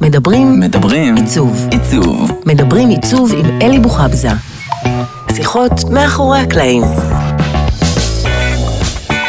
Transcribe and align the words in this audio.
מדברים 0.00 0.60
מדברים 0.60 1.16
עיצוב. 1.16 1.68
עיצוב. 1.70 2.30
מדברים 2.46 2.88
עיצוב 2.88 3.32
עם 3.38 3.60
אלי 3.62 3.78
בוחבזה. 3.78 4.28
שיחות 5.34 5.72
מאחורי 5.90 6.38
הקלעים. 6.38 6.82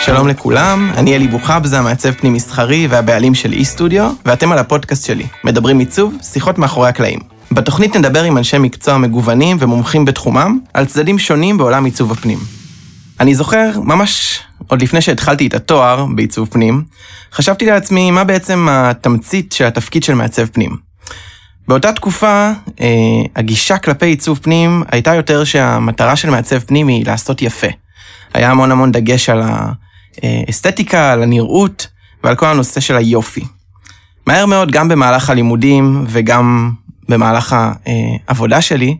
שלום 0.01 0.27
לכולם, 0.27 0.91
אני 0.97 1.15
אלי 1.15 1.27
בוחבזה, 1.27 1.81
מעצב 1.81 2.11
פנים 2.11 2.33
מסחרי 2.33 2.87
והבעלים 2.87 3.35
של 3.35 3.53
אי-סטודיו, 3.53 4.11
ואתם 4.25 4.51
על 4.51 4.57
הפודקאסט 4.57 5.05
שלי, 5.05 5.25
מדברים 5.43 5.79
עיצוב, 5.79 6.13
שיחות 6.21 6.57
מאחורי 6.57 6.89
הקלעים. 6.89 7.19
בתוכנית 7.51 7.95
נדבר 7.95 8.23
עם 8.23 8.37
אנשי 8.37 8.57
מקצוע 8.57 8.97
מגוונים 8.97 9.57
ומומחים 9.59 10.05
בתחומם, 10.05 10.59
על 10.73 10.85
צדדים 10.85 11.19
שונים 11.19 11.57
בעולם 11.57 11.85
עיצוב 11.85 12.11
הפנים. 12.11 12.37
אני 13.19 13.35
זוכר, 13.35 13.71
ממש 13.83 14.39
עוד 14.67 14.81
לפני 14.81 15.01
שהתחלתי 15.01 15.47
את 15.47 15.53
התואר 15.53 16.05
בעיצוב 16.15 16.47
פנים, 16.51 16.83
חשבתי 17.33 17.65
לעצמי 17.65 18.11
מה 18.11 18.23
בעצם 18.23 18.67
התמצית 18.71 19.51
של 19.51 19.65
התפקיד 19.65 20.03
של 20.03 20.13
מעצב 20.13 20.45
פנים. 20.45 20.77
באותה 21.67 21.93
תקופה, 21.93 22.51
אה, 22.81 22.87
הגישה 23.35 23.77
כלפי 23.77 24.05
עיצוב 24.05 24.39
פנים 24.41 24.83
הייתה 24.91 25.15
יותר 25.15 25.43
שהמטרה 25.43 26.15
של 26.15 26.29
מעצב 26.29 26.59
פנים 26.59 26.87
היא 26.87 27.05
לעשות 27.05 27.41
יפה. 27.41 27.67
היה 28.33 28.51
המון 28.51 28.71
המון 28.71 28.91
דגש 28.91 29.29
על 29.29 29.43
האסתטיקה, 30.23 31.11
על 31.11 31.23
הנראות 31.23 31.87
ועל 32.23 32.35
כל 32.35 32.45
הנושא 32.45 32.79
של 32.79 32.95
היופי. 32.97 33.43
מהר 34.27 34.45
מאוד, 34.45 34.71
גם 34.71 34.87
במהלך 34.87 35.29
הלימודים 35.29 36.05
וגם 36.07 36.71
במהלך 37.09 37.55
העבודה 38.27 38.61
שלי, 38.61 38.97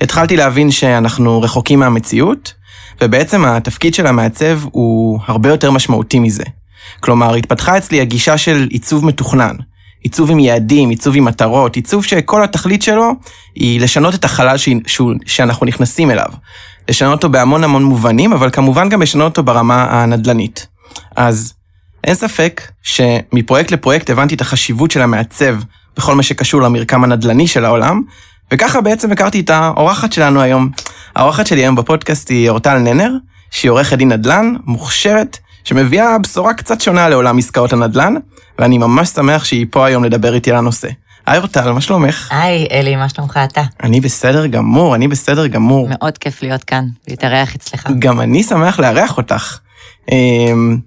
התחלתי 0.00 0.36
להבין 0.36 0.70
שאנחנו 0.70 1.42
רחוקים 1.42 1.80
מהמציאות, 1.80 2.54
ובעצם 3.00 3.44
התפקיד 3.44 3.94
של 3.94 4.06
המעצב 4.06 4.60
הוא 4.70 5.18
הרבה 5.26 5.48
יותר 5.48 5.70
משמעותי 5.70 6.18
מזה. 6.18 6.44
כלומר, 7.00 7.34
התפתחה 7.34 7.78
אצלי 7.78 8.00
הגישה 8.00 8.38
של 8.38 8.66
עיצוב 8.70 9.04
מתוכנן. 9.04 9.56
עיצוב 10.00 10.30
עם 10.30 10.38
יעדים, 10.38 10.90
עיצוב 10.90 11.16
עם 11.16 11.24
מטרות, 11.24 11.76
עיצוב 11.76 12.04
שכל 12.04 12.44
התכלית 12.44 12.82
שלו 12.82 13.12
היא 13.54 13.80
לשנות 13.80 14.14
את 14.14 14.24
החלל 14.24 14.56
ש... 14.56 14.68
שהוא... 14.86 15.12
שאנחנו 15.26 15.66
נכנסים 15.66 16.10
אליו. 16.10 16.26
לשנות 16.88 17.12
אותו 17.12 17.28
בהמון 17.28 17.64
המון 17.64 17.84
מובנים, 17.84 18.32
אבל 18.32 18.50
כמובן 18.50 18.88
גם 18.88 19.02
לשנות 19.02 19.30
אותו 19.30 19.42
ברמה 19.42 19.84
הנדל"נית. 19.90 20.66
אז 21.16 21.54
אין 22.04 22.14
ספק 22.14 22.62
שמפרויקט 22.82 23.70
לפרויקט 23.70 24.10
הבנתי 24.10 24.34
את 24.34 24.40
החשיבות 24.40 24.90
של 24.90 25.02
המעצב 25.02 25.56
בכל 25.96 26.14
מה 26.14 26.22
שקשור 26.22 26.62
למרקם 26.62 27.04
הנדל"ני 27.04 27.46
של 27.46 27.64
העולם, 27.64 28.02
וככה 28.52 28.80
בעצם 28.80 29.12
הכרתי 29.12 29.40
את 29.40 29.50
האורחת 29.50 30.12
שלנו 30.12 30.40
היום. 30.40 30.70
האורחת 31.16 31.46
שלי 31.46 31.60
היום 31.60 31.74
בפודקאסט 31.74 32.30
היא 32.30 32.50
אורטל 32.50 32.78
ננר, 32.78 33.10
שהיא 33.50 33.70
עורכת 33.70 33.98
דין 33.98 34.12
נדל"ן, 34.12 34.54
מוכשרת, 34.64 35.38
שמביאה 35.64 36.18
בשורה 36.18 36.54
קצת 36.54 36.80
שונה 36.80 37.08
לעולם 37.08 37.38
עסקאות 37.38 37.72
הנדל"ן, 37.72 38.14
ואני 38.58 38.78
ממש 38.78 39.08
שמח 39.08 39.44
שהיא 39.44 39.66
פה 39.70 39.86
היום 39.86 40.04
לדבר 40.04 40.34
איתי 40.34 40.50
על 40.50 40.56
הנושא. 40.56 40.88
היי 41.26 41.38
אורטל, 41.38 41.72
מה 41.72 41.80
שלומך? 41.80 42.28
היי, 42.30 42.66
אלי, 42.70 42.96
מה 42.96 43.08
שלומך 43.08 43.40
אתה? 43.44 43.62
אני 43.82 44.00
בסדר 44.00 44.46
גמור, 44.46 44.94
אני 44.94 45.08
בסדר 45.08 45.46
גמור. 45.46 45.88
מאוד 45.90 46.18
כיף 46.18 46.42
להיות 46.42 46.64
כאן, 46.64 46.84
להתארח 47.08 47.54
אצלך. 47.54 47.88
גם 47.98 48.20
אני 48.20 48.42
שמח 48.42 48.78
לארח 48.80 49.16
אותך. 49.16 49.58
אמ, 50.12 50.78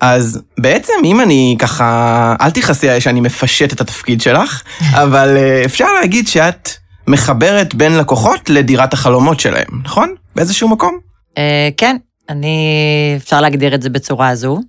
אז 0.00 0.40
בעצם 0.58 0.92
אם 1.04 1.20
אני 1.20 1.56
ככה, 1.58 2.34
אל 2.40 2.50
תכעסי 2.50 2.88
עליי 2.88 3.00
שאני 3.00 3.20
מפשט 3.20 3.72
את 3.72 3.80
התפקיד 3.80 4.20
שלך, 4.20 4.62
אבל 5.02 5.36
אה, 5.36 5.62
אפשר 5.64 5.86
להגיד 6.00 6.28
שאת 6.28 6.70
מחברת 7.08 7.74
בין 7.74 7.96
לקוחות 7.96 8.50
לדירת 8.50 8.92
החלומות 8.92 9.40
שלהם, 9.40 9.82
נכון? 9.84 10.14
באיזשהו 10.36 10.68
מקום? 10.68 10.98
אה, 11.38 11.68
כן, 11.76 11.96
אני, 12.28 12.68
אפשר 13.16 13.40
להגדיר 13.40 13.74
את 13.74 13.82
זה 13.82 13.90
בצורה 13.90 14.28
הזו. 14.28 14.60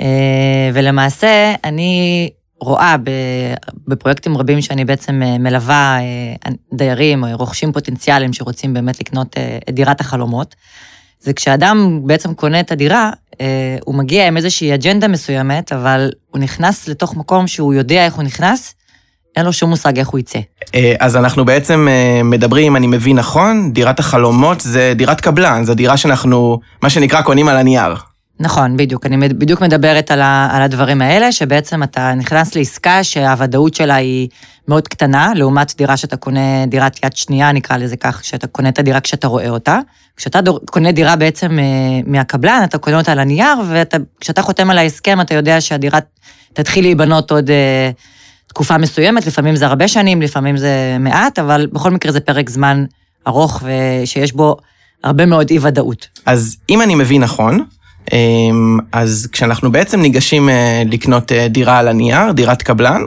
אה, 0.00 0.70
ולמעשה, 0.74 1.54
אני 1.64 2.30
רואה 2.60 2.96
בפרויקטים 3.88 4.36
רבים 4.36 4.60
שאני 4.60 4.84
בעצם 4.84 5.22
אה, 5.22 5.38
מלווה 5.38 5.98
דיירים 6.74 7.24
או 7.24 7.28
רוכשים 7.36 7.72
פוטנציאליים 7.72 8.32
שרוצים 8.32 8.74
באמת 8.74 9.00
לקנות 9.00 9.36
את 9.68 9.74
דירת 9.74 10.00
החלומות, 10.00 10.54
זה 11.20 11.32
כשאדם 11.32 12.00
בעצם 12.04 12.34
קונה 12.34 12.60
את 12.60 12.72
הדירה, 12.72 13.10
הוא 13.84 13.94
מגיע 13.94 14.26
עם 14.26 14.36
איזושהי 14.36 14.74
אג'נדה 14.74 15.08
מסוימת, 15.08 15.72
אבל 15.72 16.10
הוא 16.30 16.40
נכנס 16.40 16.88
לתוך 16.88 17.16
מקום 17.16 17.46
שהוא 17.46 17.74
יודע 17.74 18.04
איך 18.04 18.14
הוא 18.14 18.24
נכנס, 18.24 18.74
אין 19.36 19.44
לו 19.44 19.52
שום 19.52 19.70
מושג 19.70 19.98
איך 19.98 20.08
הוא 20.08 20.18
יצא. 20.18 20.38
אז 21.00 21.16
אנחנו 21.16 21.44
בעצם 21.44 21.88
מדברים, 22.24 22.66
אם 22.66 22.76
אני 22.76 22.86
מבין 22.86 23.18
נכון, 23.18 23.72
דירת 23.72 23.98
החלומות 23.98 24.60
זה 24.60 24.92
דירת 24.96 25.20
קבלן, 25.20 25.64
זו 25.64 25.74
דירה 25.74 25.96
שאנחנו, 25.96 26.60
מה 26.82 26.90
שנקרא, 26.90 27.22
קונים 27.22 27.48
על 27.48 27.56
הנייר. 27.56 27.94
נכון, 28.40 28.76
בדיוק. 28.76 29.06
אני 29.06 29.28
בדיוק 29.28 29.60
מדברת 29.60 30.10
על, 30.10 30.22
ה, 30.22 30.48
על 30.52 30.62
הדברים 30.62 31.02
האלה, 31.02 31.32
שבעצם 31.32 31.82
אתה 31.82 32.14
נכנס 32.14 32.56
לעסקה 32.56 33.04
שהוודאות 33.04 33.74
שלה 33.74 33.94
היא 33.94 34.28
מאוד 34.68 34.88
קטנה, 34.88 35.32
לעומת 35.34 35.74
דירה 35.76 35.96
שאתה 35.96 36.16
קונה, 36.16 36.66
דירת 36.66 37.04
יד 37.04 37.16
שנייה, 37.16 37.52
נקרא 37.52 37.76
לזה 37.76 37.96
כך, 37.96 38.24
שאתה 38.24 38.46
קונה 38.46 38.68
את 38.68 38.78
הדירה 38.78 39.00
כשאתה 39.00 39.26
רואה 39.26 39.48
אותה. 39.48 39.78
כשאתה 40.16 40.40
דור, 40.40 40.60
קונה 40.70 40.92
דירה 40.92 41.16
בעצם 41.16 41.58
אה, 41.58 41.64
מהקבלן, 42.06 42.60
אתה 42.64 42.78
קונה 42.78 42.98
אותה 42.98 43.12
על 43.12 43.18
הנייר, 43.18 43.56
וכשאתה 43.70 44.42
חותם 44.42 44.70
על 44.70 44.78
ההסכם, 44.78 45.20
אתה 45.20 45.34
יודע 45.34 45.60
שהדירה 45.60 45.98
תתחיל 46.52 46.84
להיבנות 46.84 47.30
עוד 47.30 47.50
אה, 47.50 47.90
תקופה 48.56 48.78
מסוימת, 48.78 49.26
לפעמים 49.26 49.56
זה 49.56 49.66
הרבה 49.66 49.88
שנים, 49.88 50.22
לפעמים 50.22 50.56
זה 50.56 50.96
מעט, 51.00 51.38
אבל 51.38 51.66
בכל 51.72 51.90
מקרה 51.90 52.12
זה 52.12 52.20
פרק 52.20 52.50
זמן 52.50 52.84
ארוך 53.26 53.62
ושיש 53.62 54.32
בו 54.32 54.56
הרבה 55.04 55.26
מאוד 55.26 55.50
אי-ודאות. 55.50 56.08
אז 56.26 56.56
אם 56.70 56.82
אני 56.82 56.94
מבין 56.94 57.22
נכון, 57.22 57.64
אמ, 58.12 58.78
אז 58.92 59.28
כשאנחנו 59.32 59.72
בעצם 59.72 60.00
ניגשים 60.00 60.48
אה, 60.48 60.82
לקנות 60.86 61.32
אה, 61.32 61.48
דירה 61.48 61.78
על 61.78 61.88
הנייר, 61.88 62.32
דירת 62.32 62.62
קבלן, 62.62 63.02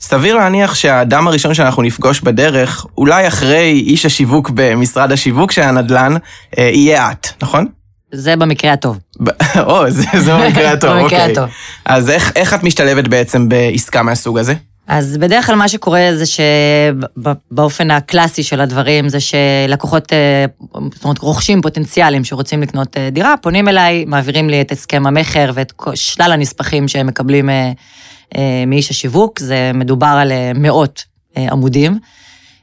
סביר 0.00 0.36
להניח 0.36 0.74
שהאדם 0.74 1.28
הראשון 1.28 1.54
שאנחנו 1.54 1.82
נפגוש 1.82 2.20
בדרך, 2.20 2.86
אולי 2.98 3.28
אחרי 3.28 3.82
איש 3.86 4.06
השיווק 4.06 4.50
במשרד 4.54 5.12
השיווק 5.12 5.52
של 5.52 5.62
הנדל"ן, 5.62 6.14
אה, 6.58 6.70
יהיה 6.74 7.10
את, 7.10 7.26
נכון? 7.42 7.66
זה 8.12 8.36
במקרה 8.36 8.72
הטוב. 8.72 8.98
או, 9.66 9.90
זה, 9.90 10.06
זה 10.18 10.34
במקרה 10.34 10.70
הטוב, 10.74 10.90
אוקיי. 10.90 11.02
במקרה 11.02 11.24
הטוב. 11.24 11.54
אז 11.84 12.10
איך, 12.10 12.32
איך 12.36 12.54
את 12.54 12.62
משתלבת 12.62 13.08
בעצם 13.08 13.48
בעסקה 13.48 14.02
מהסוג 14.02 14.38
הזה? 14.38 14.54
אז 14.92 15.16
בדרך 15.16 15.46
כלל 15.46 15.54
מה 15.54 15.68
שקורה 15.68 16.10
זה 16.14 16.24
שבאופן 16.26 17.90
הקלאסי 17.90 18.42
של 18.42 18.60
הדברים 18.60 19.08
זה 19.08 19.18
שלקוחות, 19.20 20.12
אה, 20.12 20.44
זאת 20.94 21.04
אומרת 21.04 21.18
רוכשים 21.18 21.62
פוטנציאליים 21.62 22.24
שרוצים 22.24 22.62
לקנות 22.62 22.96
אה, 22.96 23.10
דירה, 23.10 23.34
פונים 23.42 23.68
אליי, 23.68 24.04
מעבירים 24.04 24.50
לי 24.50 24.60
את 24.60 24.72
הסכם 24.72 25.06
המכר 25.06 25.50
ואת 25.54 25.72
שלל 25.94 26.32
הנספחים 26.32 26.88
שהם 26.88 27.06
מקבלים 27.06 27.50
אה, 27.50 27.72
מאיש 28.66 28.90
השיווק, 28.90 29.38
זה 29.38 29.70
מדובר 29.74 30.16
על 30.20 30.32
מאות 30.54 31.04
עמודים. 31.36 31.98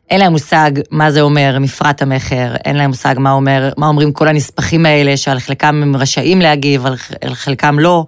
אין 0.09 0.19
להם 0.19 0.31
מושג 0.31 0.71
מה 0.91 1.11
זה 1.11 1.21
אומר 1.21 1.57
מפרט 1.59 2.01
המכר, 2.01 2.55
אין 2.65 2.75
להם 2.75 2.89
מושג 2.89 3.15
מה, 3.17 3.31
אומר, 3.31 3.69
מה 3.77 3.87
אומרים 3.87 4.11
כל 4.11 4.27
הנספחים 4.27 4.85
האלה, 4.85 5.17
שעל 5.17 5.39
חלקם 5.39 5.81
הם 5.83 5.95
רשאים 5.95 6.41
להגיב, 6.41 6.85
על 7.21 7.35
חלקם 7.35 7.79
לא. 7.79 8.05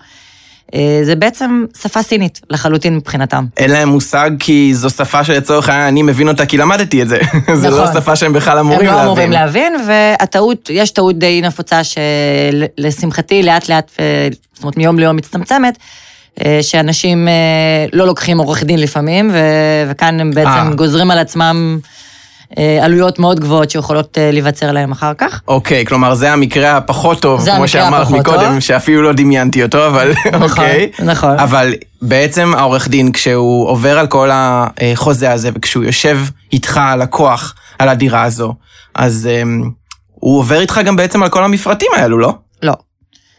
אה, 0.76 1.00
זה 1.04 1.16
בעצם 1.16 1.66
שפה 1.82 2.02
סינית 2.02 2.42
לחלוטין 2.50 2.96
מבחינתם. 2.96 3.46
אין 3.58 3.72
להם 3.72 3.90
מושג 3.90 4.32
כי 4.40 4.74
זו 4.74 4.90
שפה 4.90 5.24
שלצורך 5.24 5.70
העניין 5.70 5.88
אני 5.88 6.02
מבין 6.02 6.28
אותה 6.28 6.46
כי 6.46 6.58
למדתי 6.58 7.02
את 7.02 7.10
זה. 7.10 7.20
נכון. 7.34 7.56
זה 7.62 7.70
לא 7.70 7.94
שפה 7.94 8.16
שהם 8.16 8.34
בכלל 8.34 8.58
אמורים 8.58 8.80
להבין. 8.80 8.94
הם 8.94 9.06
לא 9.06 9.12
אמורים 9.12 9.32
להבין, 9.32 9.74
והטעות, 9.88 10.70
יש 10.74 10.92
טעות 10.92 11.20
די 11.20 11.42
נפוצה 11.42 11.82
שלשמחתי 11.84 13.44
לאט 13.44 13.70
לאט, 13.70 13.92
זאת 14.54 14.64
אומרת 14.64 14.78
מיום 14.78 15.00
ליום 15.00 15.16
מצטמצמת. 15.16 15.78
אה, 16.46 16.60
שאנשים 16.62 17.28
אה, 17.28 17.86
לא 17.94 18.08
לוקחים 18.08 18.38
עורך 18.38 18.64
דין 18.64 18.80
לפעמים, 18.80 19.32
וכאן 19.90 20.20
הם 20.20 20.32
בעצם 20.32 20.74
גוזרים 20.76 21.12
על 21.12 21.18
עצמם 21.18 21.80
אה, 21.84 21.90
עלויות 22.82 23.20
מאוד 23.20 23.40
גבוהות 23.40 23.70
שיכולות 23.70 24.18
אה, 24.18 24.32
להיווצר 24.32 24.72
להם 24.72 24.92
אחר 24.92 25.14
כך. 25.14 25.42
אוקיי, 25.48 25.86
כלומר 25.86 26.16
זה 26.16 26.34
המקרה 26.34 26.78
הפחות 26.78 27.22
טוב, 27.22 27.50
כמו 27.56 27.68
שאמרת 27.68 28.10
מקודם, 28.10 28.52
טוב. 28.52 28.60
שאפילו 28.60 29.02
לא 29.02 29.14
דמיינתי 29.14 29.64
אותו, 29.64 29.88
אבל 29.88 30.12
נכון, 30.32 30.42
אוקיי. 30.42 30.92
נכון. 31.00 31.40
אבל 31.40 31.74
בעצם 32.02 32.54
העורך 32.58 32.88
דין, 32.88 33.12
כשהוא 33.12 33.68
עובר 33.68 34.00
על 34.00 34.08
כל 34.08 34.30
החוזה 34.34 35.32
הזה, 35.32 35.50
וכשהוא 35.56 35.84
יושב 35.84 36.20
איתך, 36.54 36.78
הלקוח, 36.78 37.56
על 37.80 37.90
הדירה 37.90 38.24
הזו, 38.24 38.54
אז 38.96 39.30
um, 39.30 39.66
הוא 40.14 40.40
עובר 40.40 40.62
איתך 40.62 40.80
גם 40.86 40.96
בעצם 40.96 41.24
על 41.24 41.30
כל 41.30 41.44
המפרטים 41.44 41.90
האלו, 41.96 42.18
לא? 42.18 42.34
לא. 42.64 42.74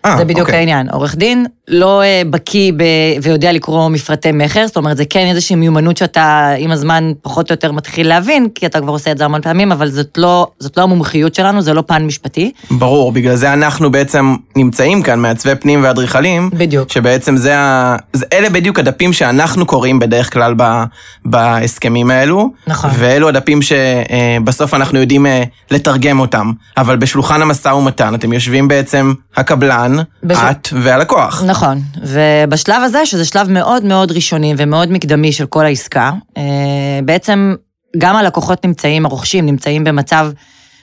아, 0.07 0.17
זה 0.17 0.25
בדיוק 0.25 0.41
אוקיי. 0.41 0.59
העניין. 0.59 0.89
עורך 0.91 1.17
דין 1.17 1.47
לא 1.71 2.03
אה, 2.03 2.23
בקיא 2.31 2.73
ב... 2.77 2.83
ויודע 3.23 3.53
לקרוא 3.53 3.89
מפרטי 3.89 4.33
מכר, 4.33 4.67
זאת 4.67 4.77
אומרת, 4.77 4.97
זה 4.97 5.05
כן 5.11 5.27
איזושהי 5.27 5.57
מיומנות 5.57 5.97
שאתה 5.97 6.51
עם 6.59 6.71
הזמן 6.71 7.13
פחות 7.23 7.51
או 7.51 7.53
יותר 7.53 7.73
מתחיל 7.73 8.09
להבין, 8.09 8.49
כי 8.55 8.67
אתה 8.67 8.81
כבר 8.81 8.93
עושה 8.93 9.13
את 9.13 9.19
זה 9.19 9.25
המון 9.25 9.43
פעמים, 9.43 9.73
אבל 9.73 9.91
זאת 9.91 10.19
לא, 10.19 10.47
זאת 10.59 10.77
לא 10.77 10.83
המומחיות 10.83 11.35
שלנו, 11.35 11.63
זה 11.63 11.75
לא 11.75 11.83
פן 11.87 12.07
משפטי. 12.07 12.53
ברור, 12.71 13.13
בגלל 13.13 13.37
זה 13.37 13.53
אנחנו 13.53 13.91
בעצם 13.91 14.37
נמצאים 14.57 15.03
כאן, 15.03 15.21
מעצבי 15.21 15.55
פנים 15.55 15.85
ואדריכלים. 15.85 16.51
בדיוק. 16.53 16.91
שבעצם 16.91 17.37
זה 17.37 17.59
ה... 17.59 17.97
זה, 18.13 18.27
אלה 18.33 18.51
בדיוק 18.51 18.79
הדפים 18.79 19.13
שאנחנו 19.13 19.67
קוראים 19.67 19.99
בדרך 19.99 20.33
כלל 20.33 20.55
ב... 20.57 20.85
בהסכמים 21.25 22.11
האלו. 22.11 22.51
נכון. 22.67 22.91
ואלו 22.99 23.29
הדפים 23.29 23.61
שבסוף 23.63 24.75
אנחנו 24.75 24.99
יודעים 24.99 25.27
אה, 25.27 25.43
לתרגם 25.71 26.21
אותם. 26.21 26.53
אבל 26.77 26.97
בשולחן 26.97 27.43
המשא 27.43 27.69
ומתן 27.69 28.15
אתם 28.15 28.33
יושבים 28.33 28.69
בעצם 28.69 29.13
הקבלן, 29.37 29.97
בש... 30.23 30.39
את 30.51 30.69
והלקוח. 30.83 31.43
נכון. 31.47 31.60
נכון, 31.61 31.81
ובשלב 32.03 32.83
הזה, 32.83 33.07
שזה 33.07 33.25
שלב 33.25 33.51
מאוד 33.51 33.85
מאוד 33.85 34.13
ראשוני 34.13 34.55
ומאוד 34.57 34.93
מקדמי 34.93 35.33
של 35.33 35.47
כל 35.47 35.65
העסקה, 35.65 36.13
אה, 36.37 36.43
בעצם 37.05 37.55
גם 37.99 38.17
הלקוחות 38.17 38.67
נמצאים, 38.67 39.07
הרוכשים 39.07 39.47
נמצאים 39.47 39.85
במצב 39.85 40.31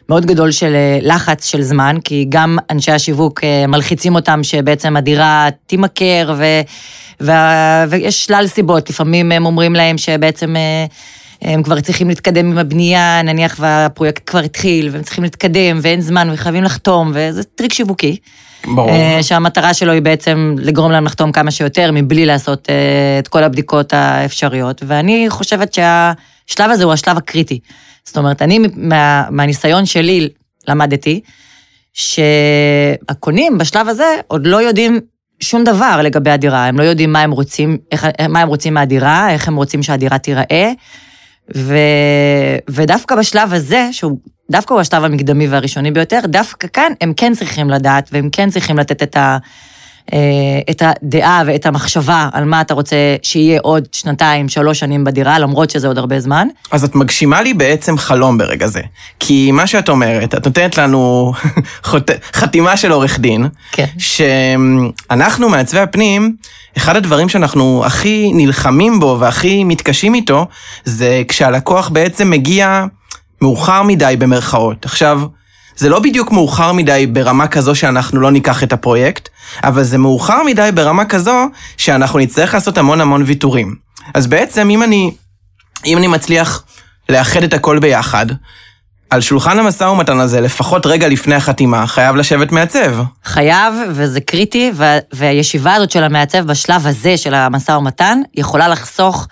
מאוד 0.09 0.25
גדול 0.25 0.51
של 0.51 0.75
אה, 0.75 0.99
לחץ 1.01 1.45
של 1.45 1.61
זמן, 1.61 1.97
כי 2.03 2.25
גם 2.29 2.57
אנשי 2.69 2.91
השיווק 2.91 3.43
אה, 3.43 3.67
מלחיצים 3.67 4.15
אותם 4.15 4.43
שבעצם 4.43 4.97
הדירה 4.97 5.47
תימכר, 5.67 6.33
ו, 6.37 6.45
ו, 7.21 7.31
ויש 7.89 8.25
שלל 8.25 8.47
סיבות, 8.47 8.89
לפעמים 8.89 9.31
הם 9.31 9.45
אומרים 9.45 9.75
להם 9.75 9.97
שבעצם... 9.97 10.55
הם 11.41 11.63
כבר 11.63 11.79
צריכים 11.79 12.09
להתקדם 12.09 12.51
עם 12.51 12.57
הבנייה, 12.57 13.21
נניח 13.21 13.55
והפרויקט 13.59 14.29
כבר 14.29 14.39
התחיל, 14.39 14.89
והם 14.91 15.03
צריכים 15.03 15.23
להתקדם, 15.23 15.79
ואין 15.81 16.01
זמן, 16.01 16.29
וחייבים 16.33 16.63
לחתום, 16.63 17.11
וזה 17.13 17.43
טריק 17.43 17.73
שיווקי. 17.73 18.17
ברור. 18.65 18.89
אה, 18.89 19.23
שהמטרה 19.23 19.73
שלו 19.73 19.91
היא 19.91 20.01
בעצם 20.01 20.55
לגרום 20.59 20.91
להם 20.91 21.05
לחתום 21.05 21.31
כמה 21.31 21.51
שיותר, 21.51 21.91
מבלי 21.93 22.25
לעשות 22.25 22.69
אה, 22.69 23.19
את 23.19 23.27
כל 23.27 23.43
הבדיקות 23.43 23.93
האפשריות. 23.93 24.81
ואני 24.87 25.25
חושבת 25.29 25.73
שהשלב 25.73 26.71
הזה 26.71 26.83
הוא 26.83 26.93
השלב 26.93 27.17
הקריטי. 27.17 27.59
זאת 28.05 28.17
אומרת, 28.17 28.41
אני 28.41 28.59
מה, 28.75 29.23
מהניסיון 29.29 29.85
שלי 29.85 30.29
למדתי, 30.67 31.21
שהקונים 31.93 33.57
בשלב 33.57 33.87
הזה 33.87 34.15
עוד 34.27 34.47
לא 34.47 34.61
יודעים 34.61 34.99
שום 35.39 35.63
דבר 35.63 35.99
לגבי 36.03 36.29
הדירה, 36.29 36.65
הם 36.65 36.79
לא 36.79 36.83
יודעים 36.83 37.13
מה 37.13 37.21
הם 37.21 37.31
רוצים, 37.31 37.77
איך, 37.91 38.07
מה 38.29 38.41
הם 38.41 38.47
רוצים 38.47 38.73
מהדירה, 38.73 39.31
איך 39.31 39.47
הם 39.47 39.55
רוצים 39.55 39.83
שהדירה 39.83 40.17
תיראה, 40.17 40.71
ו, 41.55 41.77
ודווקא 42.69 43.15
בשלב 43.15 43.53
הזה, 43.53 43.89
שהוא 43.91 44.17
דווקא 44.51 44.73
הוא 44.73 44.81
השלב 44.81 45.03
המקדמי 45.03 45.47
והראשוני 45.47 45.91
ביותר, 45.91 46.19
דווקא 46.25 46.67
כאן 46.73 46.91
הם 47.01 47.13
כן 47.13 47.33
צריכים 47.33 47.69
לדעת, 47.69 48.09
והם 48.11 48.29
כן 48.31 48.49
צריכים 48.49 48.77
לתת 48.77 49.03
את, 49.03 49.17
ה, 49.17 49.37
את 50.69 50.81
הדעה 50.85 51.43
ואת 51.47 51.65
המחשבה 51.65 52.29
על 52.33 52.45
מה 52.45 52.61
אתה 52.61 52.73
רוצה 52.73 52.95
שיהיה 53.21 53.59
עוד 53.63 53.87
שנתיים, 53.91 54.49
שלוש 54.49 54.79
שנים 54.79 55.03
בדירה, 55.03 55.39
למרות 55.39 55.69
שזה 55.69 55.87
עוד 55.87 55.97
הרבה 55.97 56.19
זמן. 56.19 56.47
אז 56.71 56.83
את 56.83 56.95
מגשימה 56.95 57.41
לי 57.41 57.53
בעצם 57.53 57.97
חלום 57.97 58.37
ברגע 58.37 58.67
זה. 58.67 58.81
כי 59.19 59.51
מה 59.51 59.67
שאת 59.67 59.89
אומרת, 59.89 60.35
את 60.35 60.45
נותנת 60.45 60.77
לנו. 60.77 61.33
חתימה 62.33 62.77
של 62.77 62.91
עורך 62.91 63.19
דין, 63.19 63.47
כן. 63.71 63.85
שאנחנו 63.97 65.49
מעצבי 65.49 65.79
הפנים, 65.79 66.35
אחד 66.77 66.95
הדברים 66.95 67.29
שאנחנו 67.29 67.83
הכי 67.85 68.31
נלחמים 68.33 68.99
בו 68.99 69.17
והכי 69.19 69.63
מתקשים 69.63 70.13
איתו, 70.13 70.45
זה 70.85 71.21
כשהלקוח 71.27 71.89
בעצם 71.89 72.29
מגיע 72.29 72.85
מאוחר 73.41 73.83
מדי 73.83 74.15
במרכאות. 74.19 74.85
עכשיו, 74.85 75.21
זה 75.77 75.89
לא 75.89 75.99
בדיוק 75.99 76.31
מאוחר 76.31 76.71
מדי 76.71 77.07
ברמה 77.07 77.47
כזו 77.47 77.75
שאנחנו 77.75 78.19
לא 78.19 78.31
ניקח 78.31 78.63
את 78.63 78.73
הפרויקט, 78.73 79.29
אבל 79.63 79.83
זה 79.83 79.97
מאוחר 79.97 80.43
מדי 80.43 80.69
ברמה 80.73 81.05
כזו 81.05 81.45
שאנחנו 81.77 82.19
נצטרך 82.19 82.53
לעשות 82.53 82.77
המון 82.77 83.01
המון 83.01 83.23
ויתורים. 83.25 83.75
אז 84.13 84.27
בעצם, 84.27 84.69
אם 84.69 84.83
אני, 84.83 85.11
אם 85.85 85.97
אני 85.97 86.07
מצליח 86.07 86.63
לאחד 87.09 87.43
את 87.43 87.53
הכל 87.53 87.79
ביחד, 87.79 88.25
על 89.09 89.21
שולחן 89.21 89.59
המשא 89.59 89.83
ומתן 89.83 90.19
הזה, 90.19 90.41
לפחות 90.41 90.85
רגע 90.85 91.07
לפני 91.07 91.35
החתימה, 91.35 91.87
חייב 91.87 92.15
לשבת 92.15 92.51
מעצב. 92.51 92.95
חייב, 93.23 93.73
וזה 93.89 94.21
קריטי, 94.21 94.71
וה, 94.75 94.97
והישיבה 95.13 95.73
הזאת 95.73 95.91
של 95.91 96.03
המעצב 96.03 96.39
בשלב 96.39 96.87
הזה 96.87 97.17
של 97.17 97.33
המשא 97.33 97.71
ומתן, 97.71 98.19
יכולה 98.35 98.67
לחסוך 98.67 99.27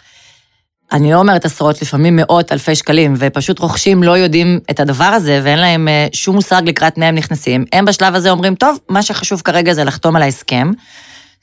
אני 0.92 1.12
לא 1.12 1.18
אומרת 1.18 1.46
עשרות, 1.46 1.82
לפעמים 1.82 2.16
מאות 2.16 2.52
אלפי 2.52 2.76
שקלים, 2.76 3.14
ופשוט 3.18 3.60
רוכשים 3.60 4.04
לא 4.04 4.18
יודעים 4.18 4.60
את 4.72 4.80
הדבר 4.80 5.04
הזה, 5.04 5.42
ואין 5.44 5.60
להם 5.60 5.88
אה, 5.88 6.08
שום 6.14 6.36
מושג 6.36 6.62
לקראת 6.66 6.98
מי 6.98 7.06
הם 7.06 7.16
נכנסים. 7.16 7.66
הם 7.74 7.86
בשלב 7.86 8.16
הזה 8.16 8.30
אומרים, 8.30 8.56
טוב, 8.56 8.78
מה 8.90 9.04
שחשוב 9.04 9.42
כרגע 9.42 9.74
זה 9.74 9.84
לחתום 9.84 10.16
על 10.16 10.22
ההסכם, 10.22 10.72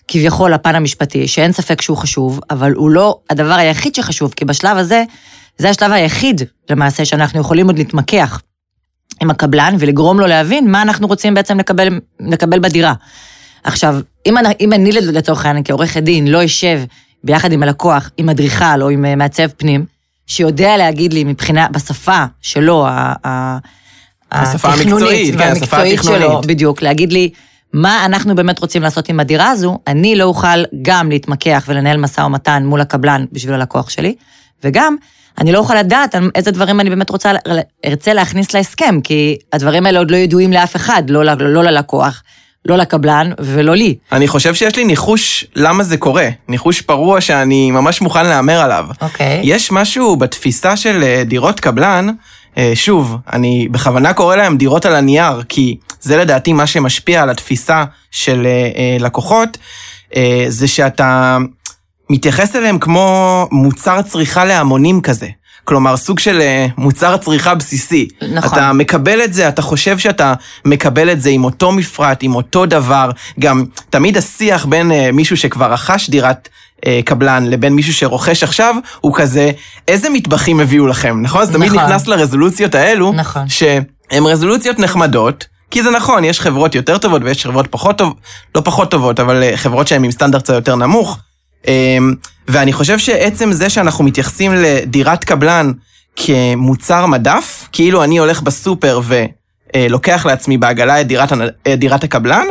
כביכול 0.09 0.53
הפן 0.53 0.75
המשפטי, 0.75 1.29
שאין 1.29 1.53
ספק 1.53 1.81
שהוא 1.81 1.97
חשוב, 1.97 2.41
אבל 2.50 2.73
הוא 2.73 2.91
לא 2.91 3.19
הדבר 3.31 3.53
היחיד 3.53 3.94
שחשוב, 3.94 4.33
כי 4.37 4.44
בשלב 4.44 4.77
הזה, 4.77 5.05
זה 5.59 5.71
השלב 5.71 5.93
היחיד, 5.93 6.43
למעשה, 6.71 7.05
שאנחנו 7.05 7.41
יכולים 7.41 7.67
עוד 7.67 7.79
להתמקח 7.79 8.43
עם 9.21 9.31
הקבלן 9.31 9.77
ולגרום 9.79 10.21
לו 10.21 10.27
להבין 10.27 10.71
מה 10.71 10.83
אנחנו 10.83 11.06
רוצים 11.06 11.35
בעצם 11.35 11.59
לקבל, 11.59 12.00
לקבל 12.21 12.59
בדירה. 12.59 12.95
עכשיו, 13.65 14.00
אם 14.27 14.38
אני, 14.38 14.49
אם 14.61 14.73
אני 14.73 14.93
לצורך 14.93 15.47
העניין 15.47 15.65
כעורכת 15.65 16.03
דין 16.03 16.29
לא 16.29 16.45
אשב 16.45 16.81
ביחד 17.25 17.53
עם 17.53 17.63
הלקוח, 17.63 18.11
עם 18.17 18.29
אדריכל 18.29 18.83
או 18.83 18.89
עם 18.89 19.05
אה, 19.05 19.17
מעצב 19.17 19.47
פנים, 19.57 19.85
שיודע 20.27 20.77
להגיד 20.77 21.13
לי 21.13 21.25
מבחינה, 21.25 21.67
בשפה 21.73 22.25
שלו, 22.43 22.87
השפה 24.33 24.69
המקצועית, 24.69 25.35
כן, 25.39 25.53
השפה 25.53 25.83
התכנונית. 25.83 26.21
שלו, 26.21 26.41
בדיוק, 26.41 26.83
להגיד 26.83 27.13
לי 27.13 27.31
מה 27.73 28.05
אנחנו 28.05 28.35
באמת 28.35 28.59
רוצים 28.59 28.83
לעשות 28.83 29.09
עם 29.09 29.21
הדירה 29.21 29.51
הזו, 29.51 29.79
אני 29.87 30.17
לא 30.17 30.25
אוכל 30.25 30.65
גם 30.83 31.11
להתמקח 31.11 31.65
ולנהל 31.69 31.97
משא 31.97 32.21
ומתן 32.21 32.63
מול 32.67 32.81
הקבלן 32.81 33.25
בשביל 33.33 33.55
הלקוח 33.55 33.91
שלי, 33.91 34.15
וגם 34.65 34.97
אני 35.39 35.53
לא 35.53 35.59
אוכל 35.59 35.75
לדעת 35.75 36.15
על 36.15 36.31
איזה 36.35 36.51
דברים 36.51 36.81
אני 36.81 36.91
באמת 36.91 37.11
רוצה, 37.11 37.33
ארצה 37.87 38.13
להכניס 38.13 38.55
להסכם, 38.55 39.01
כי 39.05 39.37
הדברים 39.53 39.87
האלה 39.87 39.99
עוד 39.99 40.11
לא 40.11 40.17
ידועים 40.17 40.53
לאף 40.53 40.77
אחד, 40.77 41.03
לא, 41.09 41.25
לא, 41.25 41.35
לא 41.35 41.65
ללקוח, 41.65 42.23
לא 42.64 42.76
לקבלן 42.76 43.31
ולא 43.41 43.75
לי. 43.75 43.97
אני 44.12 44.29
חושב 44.29 44.55
שיש 44.55 44.76
לי 44.76 44.85
ניחוש 44.85 45.44
למה 45.56 45.82
זה 45.82 45.97
קורה. 45.97 46.29
ניחוש 46.49 46.81
פרוע 46.81 47.20
שאני 47.20 47.70
ממש 47.70 48.00
מוכן 48.00 48.26
להמר 48.26 48.61
עליו. 48.61 48.87
אוקיי. 49.00 49.41
Okay. 49.41 49.47
יש 49.47 49.73
משהו 49.73 50.17
בתפיסה 50.17 50.76
של 50.76 51.03
אה, 51.03 51.23
דירות 51.26 51.61
קבלן, 51.61 52.09
אה, 52.59 52.73
שוב, 52.75 53.17
אני 53.32 53.69
בכוונה 53.70 54.12
קורא 54.12 54.37
להם 54.37 54.56
דירות 54.56 54.87
על 54.87 54.94
הנייר, 54.94 55.43
כי 55.49 55.76
זה 56.00 56.17
לדעתי 56.17 56.53
מה 56.53 56.67
שמשפיע 56.67 57.23
על 57.23 57.31
התפיסה 57.31 57.85
של 58.11 58.47
אה, 58.47 58.97
לקוחות, 59.00 59.59
זה 60.49 60.69
שאתה 60.69 61.38
מתייחס 62.11 62.56
אליהם 62.56 62.79
כמו 62.79 63.49
מוצר 63.53 64.03
צריכה 64.03 64.44
להמונים 64.44 65.00
כזה. 65.00 65.29
כלומר, 65.64 65.97
סוג 65.97 66.19
של 66.19 66.41
אה, 66.41 66.67
מוצר 66.76 67.17
צריכה 67.17 67.55
בסיסי. 67.55 68.09
נכון. 68.32 68.59
אתה 68.59 68.73
מקבל 68.73 69.25
את 69.25 69.35
זה, 69.35 69.49
אתה 69.49 69.62
חושב 69.62 69.99
שאתה 69.99 70.35
מקבל 70.64 71.11
את 71.11 71.20
זה 71.20 71.31
עם 71.31 71.44
אותו 71.44 71.73
מפרט, 71.73 72.19
עם 72.23 72.35
אותו 72.35 72.67
דבר. 72.67 73.11
גם 73.41 73.64
תמיד 73.91 74.17
השיח 74.17 74.64
בין 74.64 74.93
אה, 74.93 75.12
מישהו 75.12 75.37
שכבר 75.37 75.73
רכש 75.73 76.11
דירת 76.11 76.49
אה, 76.87 77.00
קבלן 77.05 77.47
לבין 77.47 77.73
מישהו 77.73 77.94
שרוכש 77.94 78.43
עכשיו, 78.43 78.75
הוא 79.00 79.14
כזה, 79.14 79.50
איזה 79.88 80.11
מטבחים 80.11 80.61
הביאו 80.61 80.87
לכם, 80.87 81.23
נכון? 81.23 81.43
אז 81.43 81.50
תמיד 81.50 81.73
נכון. 81.73 81.85
נכנס 81.85 82.06
לרזולוציות 82.06 82.75
האלו, 82.75 83.12
נכון. 83.12 83.49
שהן 83.49 84.25
רזולוציות 84.26 84.79
נחמדות. 84.79 85.47
כי 85.70 85.82
זה 85.82 85.91
נכון, 85.91 86.25
יש 86.25 86.41
חברות 86.41 86.75
יותר 86.75 86.99
טובות 86.99 87.23
ויש 87.25 87.47
חברות 87.47 87.67
פחות 87.70 87.99
טובות, 87.99 88.17
לא 88.55 88.61
פחות 88.61 88.91
טובות, 88.91 89.20
אבל 89.20 89.56
חברות 89.56 89.88
שהן 89.88 90.05
עם 90.05 90.11
סטנדרט 90.11 90.49
יותר 90.49 90.76
נמוך. 90.76 91.19
אמ, 91.69 92.14
ואני 92.49 92.73
חושב 92.73 92.99
שעצם 92.99 93.53
זה 93.53 93.70
שאנחנו 93.70 94.05
מתייחסים 94.05 94.53
לדירת 94.55 95.25
קבלן 95.25 95.73
כמוצר 96.16 97.07
מדף, 97.07 97.69
כאילו 97.73 98.04
אני 98.04 98.19
הולך 98.19 98.42
בסופר 98.42 99.00
ולוקח 99.75 100.26
לעצמי 100.26 100.59
בעגלה 100.59 101.00
את 101.00 101.07
דירת, 101.07 101.33
את 101.33 101.78
דירת 101.78 102.04
הקבלן, 102.04 102.47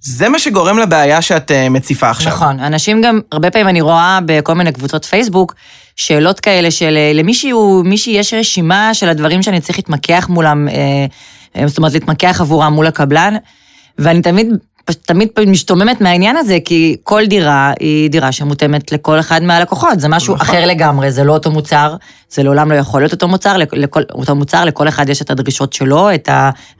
זה 0.00 0.28
מה 0.28 0.38
שגורם 0.38 0.78
לבעיה 0.78 1.22
שאת 1.22 1.50
אה, 1.50 1.68
מציפה 1.68 2.10
עכשיו. 2.10 2.32
נכון, 2.32 2.60
אנשים 2.60 3.02
גם, 3.02 3.20
הרבה 3.32 3.50
פעמים 3.50 3.68
אני 3.68 3.80
רואה 3.80 4.18
בכל 4.24 4.54
מיני 4.54 4.72
קבוצות 4.72 5.04
פייסבוק, 5.04 5.54
שאלות 5.96 6.40
כאלה 6.40 6.70
של 6.70 6.96
אה, 6.96 7.12
למישהו, 7.14 7.82
מישהי 7.84 8.12
יש 8.12 8.34
רשימה 8.34 8.94
של 8.94 9.08
הדברים 9.08 9.42
שאני 9.42 9.60
צריך 9.60 9.78
להתמקח 9.78 10.26
מולם, 10.28 10.68
אה, 10.68 11.68
זאת 11.68 11.78
אומרת, 11.78 11.92
להתמקח 11.92 12.40
עבורם 12.40 12.72
מול 12.72 12.86
הקבלן, 12.86 13.34
ואני 13.98 14.22
תמיד 14.22 14.46
תמיד 14.90 15.28
משתוממת 15.46 16.00
מהעניין 16.00 16.36
הזה, 16.36 16.58
כי 16.64 16.96
כל 17.02 17.26
דירה 17.26 17.72
היא 17.80 18.10
דירה 18.10 18.32
שמותאמת 18.32 18.92
לכל 18.92 19.20
אחד 19.20 19.42
מהלקוחות, 19.42 20.00
זה 20.00 20.08
משהו 20.08 20.34
נכון. 20.34 20.46
אחר 20.46 20.66
לגמרי, 20.66 21.10
זה 21.10 21.24
לא 21.24 21.32
אותו 21.32 21.50
מוצר, 21.50 21.96
זה 22.30 22.42
לעולם 22.42 22.72
לא 22.72 22.76
יכול 22.76 23.00
להיות 23.00 23.12
אותו 23.12 23.28
מוצר, 23.28 23.56
לכל, 23.56 24.02
אותו 24.12 24.34
מוצר, 24.34 24.64
לכל 24.64 24.88
אחד 24.88 25.08
יש 25.08 25.22
את 25.22 25.30
הדרישות 25.30 25.72
שלו, 25.72 26.14
את 26.14 26.28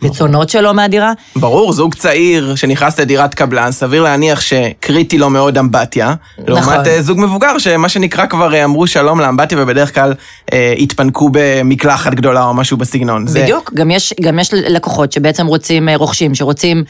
הרצונות 0.03 0.49
שלו 0.49 0.75
מהדירה. 0.75 1.13
ברור, 1.37 1.73
זוג 1.73 1.95
צעיר 1.95 2.55
שנכנס 2.55 3.01
לדירת 3.01 3.35
קבלן, 3.35 3.73
סביר 3.73 4.03
להניח 4.03 4.41
שקריטי 4.41 5.19
לו 5.19 5.31
מאוד 5.31 5.59
אמבטיה, 5.59 6.15
נכון. 6.39 6.55
לעומת 6.55 6.87
אה, 6.87 7.03
זוג 7.03 7.21
מבוגר, 7.21 7.59
שמה 7.59 7.89
שנקרא 7.89 8.27
כבר 8.27 8.55
אה, 8.55 8.65
אמרו 8.65 8.87
שלום 8.87 9.21
לאמבטיה, 9.21 9.59
ובדרך 9.61 9.95
כלל 9.95 10.15
אה, 10.53 10.75
התפנקו 10.79 11.29
במקלחת 11.33 12.15
גדולה 12.15 12.45
או 12.45 12.55
משהו 12.55 12.77
בסגנון. 12.77 13.25
בדיוק, 13.25 13.71
זה... 13.71 13.77
גם, 13.77 13.91
יש, 13.91 14.15
גם 14.21 14.39
יש 14.39 14.55
לקוחות 14.55 15.13
שבעצם 15.13 15.47
רוצים, 15.47 15.89
אה, 15.89 15.97
רוכשים, 15.97 16.35
שרוצים... 16.35 16.85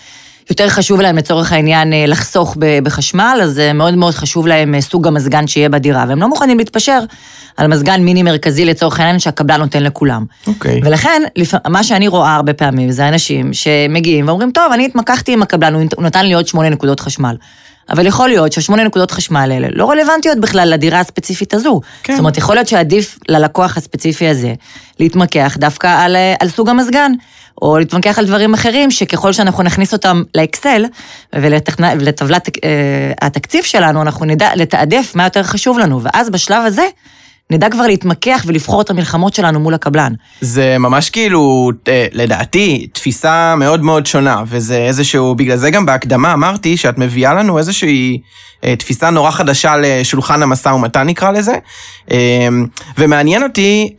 יותר 0.51 0.69
חשוב 0.69 1.01
להם 1.01 1.17
לצורך 1.17 1.53
העניין 1.53 1.93
אה, 1.93 2.05
לחסוך 2.07 2.57
בחשמל, 2.83 3.41
אז 3.43 3.59
אה, 3.59 3.73
מאוד 3.73 3.95
מאוד 3.95 4.15
חשוב 4.15 4.47
להם 4.47 4.75
אה, 4.75 4.81
סוג 4.81 5.07
המזגן 5.07 5.47
שיהיה 5.47 5.69
בדירה, 5.69 6.05
והם 6.09 6.21
לא 6.21 6.29
מוכנים 6.29 6.59
להתפשר 6.59 7.01
על 7.57 7.67
מזגן 7.67 8.03
מיני 8.03 8.23
מרכזי 8.23 8.65
לצורך 8.65 9.01
העניין 9.01 9.19
שהקבלן 9.19 9.61
נותן 9.61 9.83
לכולם. 9.83 10.25
אוקיי. 10.47 10.81
Okay. 10.81 10.87
ולכן, 10.87 11.23
מה 11.69 11.85
שאני 11.85 12.09
רואה 12.09 12.35
הרבה 12.35 12.53
פעמים 12.53 12.91
זה 12.91 13.09
אנשים 13.09 13.53
שמגיעים 13.53 14.29
ואומרים, 14.29 14.51
טוב, 14.51 14.73
אני 14.73 14.85
התמקחתי 14.87 15.33
עם 15.33 15.43
הקבלן, 15.43 15.75
הוא 15.75 16.05
נתן 16.05 16.27
לי 16.27 16.35
עוד 16.35 16.47
שמונה 16.49 16.69
נקודות 16.69 17.01
חשמל. 17.01 17.37
אבל 17.91 18.07
יכול 18.07 18.29
להיות 18.29 18.53
שהשמונה 18.53 18.85
נקודות 18.85 19.11
חשמל 19.11 19.51
האלה 19.53 19.69
לא 19.71 19.91
רלוונטיות 19.91 20.39
בכלל 20.41 20.69
לדירה 20.69 21.01
הספציפית 21.01 21.55
הזו. 21.55 21.81
כן. 22.03 22.13
זאת 22.13 22.21
אומרת, 22.21 22.39
יכול 22.39 22.55
להיות 22.55 22.69
שעדיף 22.69 23.19
ללקוח 23.29 23.77
הספציפי 23.77 24.29
הזה 24.29 24.55
להתמקח 25.01 25.57
דווקא 25.61 26.05
על, 26.05 26.17
על 26.41 26.49
סוג 26.49 26.69
המזגן. 26.69 27.13
או 27.63 27.79
להתווכח 27.79 28.19
על 28.19 28.27
דברים 28.27 28.55
אחרים, 28.55 28.91
שככל 28.91 29.33
שאנחנו 29.33 29.63
נכניס 29.63 29.93
אותם 29.93 30.23
לאקסל 30.35 30.85
ולטבלת 31.33 32.49
אה, 32.65 33.13
התקציב 33.21 33.65
שלנו, 33.65 34.03
אנחנו 34.03 34.25
נדע 34.25 34.51
לתעדף 34.57 35.13
מה 35.15 35.25
יותר 35.25 35.43
חשוב 35.43 35.79
לנו, 35.79 36.03
ואז 36.03 36.31
בשלב 36.31 36.63
הזה, 36.67 36.85
נדע 37.51 37.71
כבר 37.71 37.87
להתמקח 37.87 38.45
ולבחור 38.47 38.81
את 38.81 38.91
המלחמות 38.91 39.35
שלנו 39.35 39.61
מול 39.61 39.75
הקבלן. 39.75 40.13
זה 40.41 40.79
ממש 40.79 41.11
כאילו, 41.11 41.71
אה, 41.89 42.07
לדעתי, 42.13 42.87
תפיסה 42.93 43.55
מאוד 43.57 43.83
מאוד 43.83 44.07
שונה, 44.07 44.43
וזה 44.47 44.77
איזשהו, 44.77 45.35
בגלל 45.35 45.57
זה 45.57 45.71
גם 45.71 45.87
בהקדמה 45.87 46.33
אמרתי 46.33 46.77
שאת 46.77 46.99
מביאה 46.99 47.35
לנו 47.35 47.59
איזושהי 47.59 48.21
אה, 48.65 48.77
תפיסה 48.77 49.11
נורא 49.11 49.31
חדשה 49.31 49.77
לשולחן 49.77 50.43
המשא 50.43 50.69
ומתן 50.69 51.07
נקרא 51.07 51.31
לזה. 51.31 51.55
אה, 52.11 52.49
ומעניין 52.99 53.43
אותי, 53.43 53.95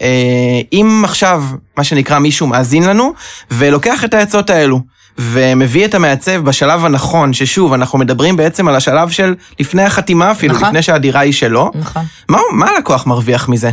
אם 0.74 1.02
עכשיו, 1.04 1.44
מה 1.78 1.84
שנקרא, 1.84 2.20
מישהו 2.20 2.48
מאזין 2.48 2.84
לנו, 2.84 3.14
ולוקח 3.52 4.04
את 4.04 4.14
העצות 4.14 4.50
האלו. 4.50 4.95
ומביא 5.18 5.86
את 5.86 5.94
המעצב 5.94 6.44
בשלב 6.44 6.86
הנכון, 6.86 7.34
ששוב, 7.34 7.74
אנחנו 7.74 8.00
מדברים 8.00 8.38
בעצם 8.38 8.68
על 8.68 8.76
השלב 8.76 9.10
של 9.10 9.36
לפני 9.60 9.84
החתימה 9.84 10.32
אפילו, 10.32 10.54
נכון. 10.54 10.68
לפני 10.68 10.82
שהדירה 10.82 11.20
היא 11.20 11.34
שלו. 11.34 11.72
נכון. 11.76 12.04
מה, 12.30 12.38
מה 12.52 12.70
הלקוח 12.70 13.08
מרוויח 13.08 13.50
מזה? 13.50 13.72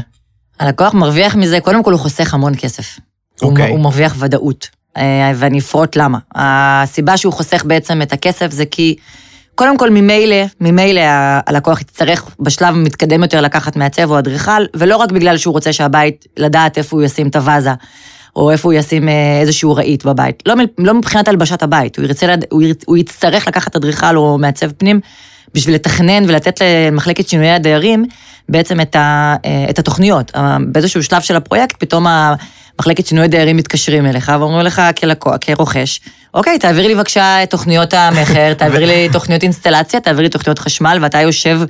הלקוח 0.61 0.95
מרוויח 0.95 1.37
מזה, 1.37 1.61
קודם 1.61 1.83
כל 1.83 1.93
הוא 1.93 2.01
חוסך 2.01 2.35
המון 2.35 2.53
כסף. 2.55 2.99
אוקיי. 3.43 3.65
הוא, 3.65 3.73
הוא 3.73 3.81
מרוויח 3.81 4.15
ודאות, 4.19 4.69
אה, 4.97 5.33
ואני 5.37 5.59
אפרוט 5.59 5.97
למה. 5.97 6.19
הסיבה 6.35 7.17
שהוא 7.17 7.33
חוסך 7.33 7.65
בעצם 7.65 8.03
את 8.03 8.13
הכסף 8.13 8.51
זה 8.51 8.65
כי... 8.71 8.97
קודם 9.55 9.77
כל, 9.77 9.91
ממילא, 9.91 10.37
ממילא 10.61 11.01
הלקוח 11.47 11.81
יצטרך 11.81 12.25
בשלב 12.41 12.75
מתקדם 12.75 13.23
יותר 13.23 13.41
לקחת 13.41 13.77
מעצב 13.77 14.11
או 14.11 14.19
אדריכל, 14.19 14.65
ולא 14.75 14.97
רק 14.97 15.13
בגלל 15.13 15.37
שהוא 15.37 15.53
רוצה 15.53 15.73
שהבית, 15.73 16.27
לדעת 16.37 16.79
איפה 16.79 16.97
הוא 16.97 17.03
ישים 17.03 17.29
את 17.29 17.37
הוואזה, 17.37 17.73
או 18.37 18.51
איפה 18.51 18.69
הוא 18.69 18.79
ישים 18.79 19.09
אה, 19.09 19.41
איזשהו 19.41 19.75
רהיט 19.75 20.05
בבית. 20.05 20.43
לא, 20.47 20.55
לא 20.79 20.95
מבחינת 20.95 21.29
הלבשת 21.29 21.62
הבית, 21.62 21.97
הוא, 21.97 22.05
ירצה, 22.05 22.35
הוא, 22.87 22.97
יצטרך 22.97 23.49
לקחת 23.49 23.77
אדריכל 23.77 24.17
או 24.17 24.39
מעצב 24.39 24.73
פנים 24.73 25.01
בשביל 25.55 25.75
לתכנן 25.75 26.25
ולתת 26.29 26.61
למחלקת 26.61 27.29
שינויי 27.29 27.51
הדיירים 27.51 28.05
בעצם 28.49 28.81
את, 28.81 28.97
ה, 28.97 29.35
אה, 29.45 29.67
את 29.71 29.79
התוכניות. 29.79 30.33
באיזשהו 30.67 31.03
שלב 31.03 31.21
של 31.21 31.37
הפרויקט, 31.37 31.77
פתאום 31.79 32.07
המחלקת 32.07 33.07
שינויי 33.07 33.29
דיירים 33.29 33.57
מתקשרים 33.57 34.07
אליך 34.07 34.33
ואומרים 34.41 34.67
לך 34.67 34.83
כלקוח, 35.01 35.35
כרוכש, 35.41 36.01
אוקיי, 36.35 36.59
תעביר 36.59 36.87
לי 36.87 36.95
בבקשה 36.95 37.43
את 37.43 37.51
תוכניות 37.51 37.95
המכר, 37.95 38.55
תעביר 38.59 38.87
לי 38.87 39.09
תוכניות 39.13 39.43
אינסטלציה, 39.43 40.01
תעביר 40.01 40.23
לי 40.23 40.29
תוכניות 40.29 40.59
חשמל, 40.59 40.99
ואתה 41.03 41.21
יושב... 41.21 41.61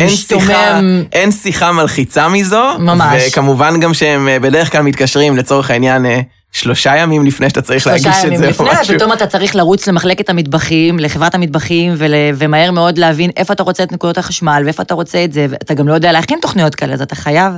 אין 0.00 0.08
משתומם. 0.08 0.40
שיחה, 0.40 0.80
אין 1.12 1.32
שיחה 1.32 1.72
מלחיצה 1.72 2.28
מזו. 2.28 2.78
ממש. 2.78 3.22
וכמובן 3.28 3.80
גם 3.80 3.94
שהם 3.94 4.28
אה, 4.28 4.38
בדרך 4.38 4.72
כלל 4.72 4.82
מתקשרים 4.82 5.36
לצורך 5.36 5.70
העניין 5.70 6.06
אה, 6.06 6.20
שלושה 6.54 6.96
ימים 6.96 7.24
לפני 7.24 7.48
שאתה 7.48 7.62
צריך 7.62 7.86
להגיש 7.86 8.06
את 8.06 8.12
זה 8.12 8.18
או 8.18 8.26
משהו. 8.26 8.54
שלושה 8.54 8.72
ימים 8.72 8.80
לפני, 8.80 8.96
פתאום 8.96 9.12
אתה 9.12 9.26
צריך 9.26 9.56
לרוץ 9.56 9.86
למחלקת 9.86 10.28
המטבחים, 10.28 10.98
לחברת 10.98 11.34
המטבחים, 11.34 11.94
ול... 11.96 12.14
ומהר 12.36 12.70
מאוד 12.70 12.98
להבין 12.98 13.30
איפה 13.36 13.52
אתה 13.52 13.62
רוצה 13.62 13.82
את 13.82 13.92
נקודות 13.92 14.18
החשמל, 14.18 14.62
ואיפה 14.64 14.82
אתה 14.82 14.94
רוצה 14.94 15.24
את 15.24 15.32
זה, 15.32 15.46
ואתה 15.50 15.74
גם 15.74 15.88
לא 15.88 15.94
יודע 15.94 16.12
להכין 16.12 16.38
תוכניות 16.42 16.74
כאלה, 16.74 16.94
אז 16.94 17.02
אתה 17.02 17.14
חייב, 17.14 17.54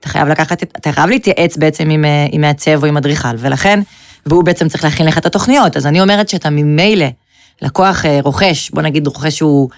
אתה 0.00 0.08
חייב 0.08 0.28
לקחת, 0.28 0.62
אתה 0.62 0.92
חייב 0.92 1.10
להתייעץ 1.10 1.56
בעצם 1.56 1.90
עם, 1.90 2.04
אה, 2.04 2.26
עם 2.32 2.40
מעצב 2.40 2.82
או 2.82 2.86
עם 2.86 2.96
אדריכל, 2.96 3.28
ולכן, 3.38 3.80
והוא 4.26 4.44
בעצם 4.44 4.68
צריך 4.68 4.84
להכין 4.84 5.06
לך 5.06 5.18
את 5.18 5.26
התוכניות, 5.26 5.76
אז 5.76 5.86
אני 5.86 6.00
אומרת 6.00 6.28
שאתה 6.28 6.50
ממילא, 6.50 7.06
לקוח 7.62 8.04
רוכש, 8.22 8.70
בוא 8.70 8.82
נגיד 8.82 9.06
רוכש 9.06 9.38
שהוא 9.38 9.68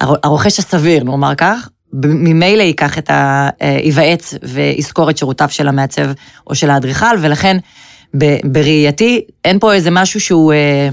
הרוכש 0.00 0.58
הסביר, 0.58 1.04
נאמר 1.04 1.34
כך, 1.34 1.68
ממילא 2.04 2.62
ייקח 2.62 2.98
את 2.98 3.10
ה... 3.10 3.48
אה, 3.62 3.78
ייוועץ 3.82 4.34
ויזכור 4.42 5.10
את 5.10 5.18
שירותיו 5.18 5.48
של 5.50 5.68
המעצב 5.68 6.06
או 6.46 6.54
של 6.54 6.70
האדריכל, 6.70 7.16
ולכן 7.20 7.56
בראייתי 8.44 9.20
אין 9.44 9.58
פה 9.58 9.72
איזה 9.72 9.90
משהו 9.90 10.20
שהוא, 10.20 10.52
אה, 10.52 10.88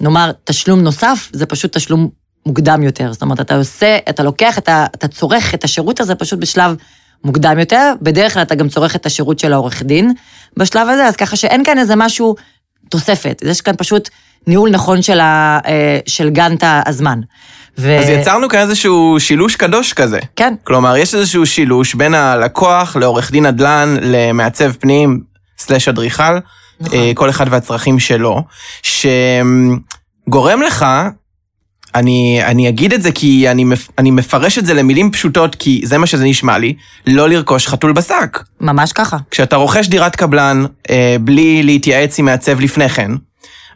נאמר, 0.00 0.30
תשלום 0.44 0.80
נוסף, 0.80 1.30
זה 1.32 1.46
פשוט 1.46 1.76
תשלום 1.76 2.08
מוקדם 2.46 2.82
יותר. 2.82 3.12
זאת 3.12 3.22
אומרת, 3.22 3.40
אתה 3.40 3.56
עושה, 3.56 3.98
אתה 4.08 4.22
לוקח, 4.22 4.58
אתה, 4.58 4.86
אתה 4.94 5.08
צורך 5.08 5.54
את 5.54 5.64
השירות 5.64 6.00
הזה 6.00 6.14
פשוט 6.14 6.38
בשלב 6.38 6.76
מוקדם 7.24 7.58
יותר, 7.58 7.92
בדרך 8.02 8.34
כלל 8.34 8.42
אתה 8.42 8.54
גם 8.54 8.68
צורך 8.68 8.96
את 8.96 9.06
השירות 9.06 9.38
של 9.38 9.52
העורך 9.52 9.82
דין 9.82 10.12
בשלב 10.56 10.88
הזה, 10.88 11.06
אז 11.06 11.16
ככה 11.16 11.36
שאין 11.36 11.64
כאן 11.64 11.78
איזה 11.78 11.96
משהו 11.96 12.34
תוספת, 12.88 13.42
יש 13.46 13.60
כאן 13.60 13.74
פשוט 13.78 14.08
ניהול 14.46 14.70
נכון 14.70 15.02
של, 15.02 15.20
ה, 15.20 15.58
אה, 15.66 15.98
של 16.06 16.30
גאנט 16.30 16.64
הזמן. 16.86 17.20
ו... 17.78 17.98
אז 17.98 18.08
יצרנו 18.08 18.48
כאן 18.48 18.60
איזשהו 18.60 19.16
שילוש 19.18 19.56
קדוש 19.56 19.92
כזה. 19.92 20.18
כן. 20.36 20.54
כלומר, 20.64 20.96
יש 20.96 21.14
איזשהו 21.14 21.46
שילוש 21.46 21.94
בין 21.94 22.14
הלקוח 22.14 22.96
לעורך 22.96 23.30
דין 23.30 23.46
נדל"ן 23.46 23.96
למעצב 24.02 24.72
פנים 24.72 25.20
סלש 25.58 25.88
אדריכל, 25.88 26.22
נכון. 26.80 26.98
אה, 26.98 27.12
כל 27.14 27.30
אחד 27.30 27.46
והצרכים 27.50 27.98
שלו, 27.98 28.42
שגורם 28.82 30.62
לך, 30.62 30.86
אני, 31.94 32.40
אני 32.44 32.68
אגיד 32.68 32.92
את 32.92 33.02
זה 33.02 33.12
כי 33.12 33.48
אני, 33.48 33.64
אני 33.98 34.10
מפרש 34.10 34.58
את 34.58 34.66
זה 34.66 34.74
למילים 34.74 35.10
פשוטות, 35.10 35.54
כי 35.54 35.80
זה 35.84 35.98
מה 35.98 36.06
שזה 36.06 36.24
נשמע 36.24 36.58
לי, 36.58 36.74
לא 37.06 37.28
לרכוש 37.28 37.68
חתול 37.68 37.92
בשק. 37.92 38.42
ממש 38.60 38.92
ככה. 38.92 39.16
כשאתה 39.30 39.56
רוכש 39.56 39.88
דירת 39.88 40.16
קבלן 40.16 40.64
אה, 40.90 41.16
בלי 41.20 41.62
להתייעץ 41.62 42.18
עם 42.18 42.24
מעצב 42.24 42.60
לפני 42.60 42.88
כן, 42.88 43.10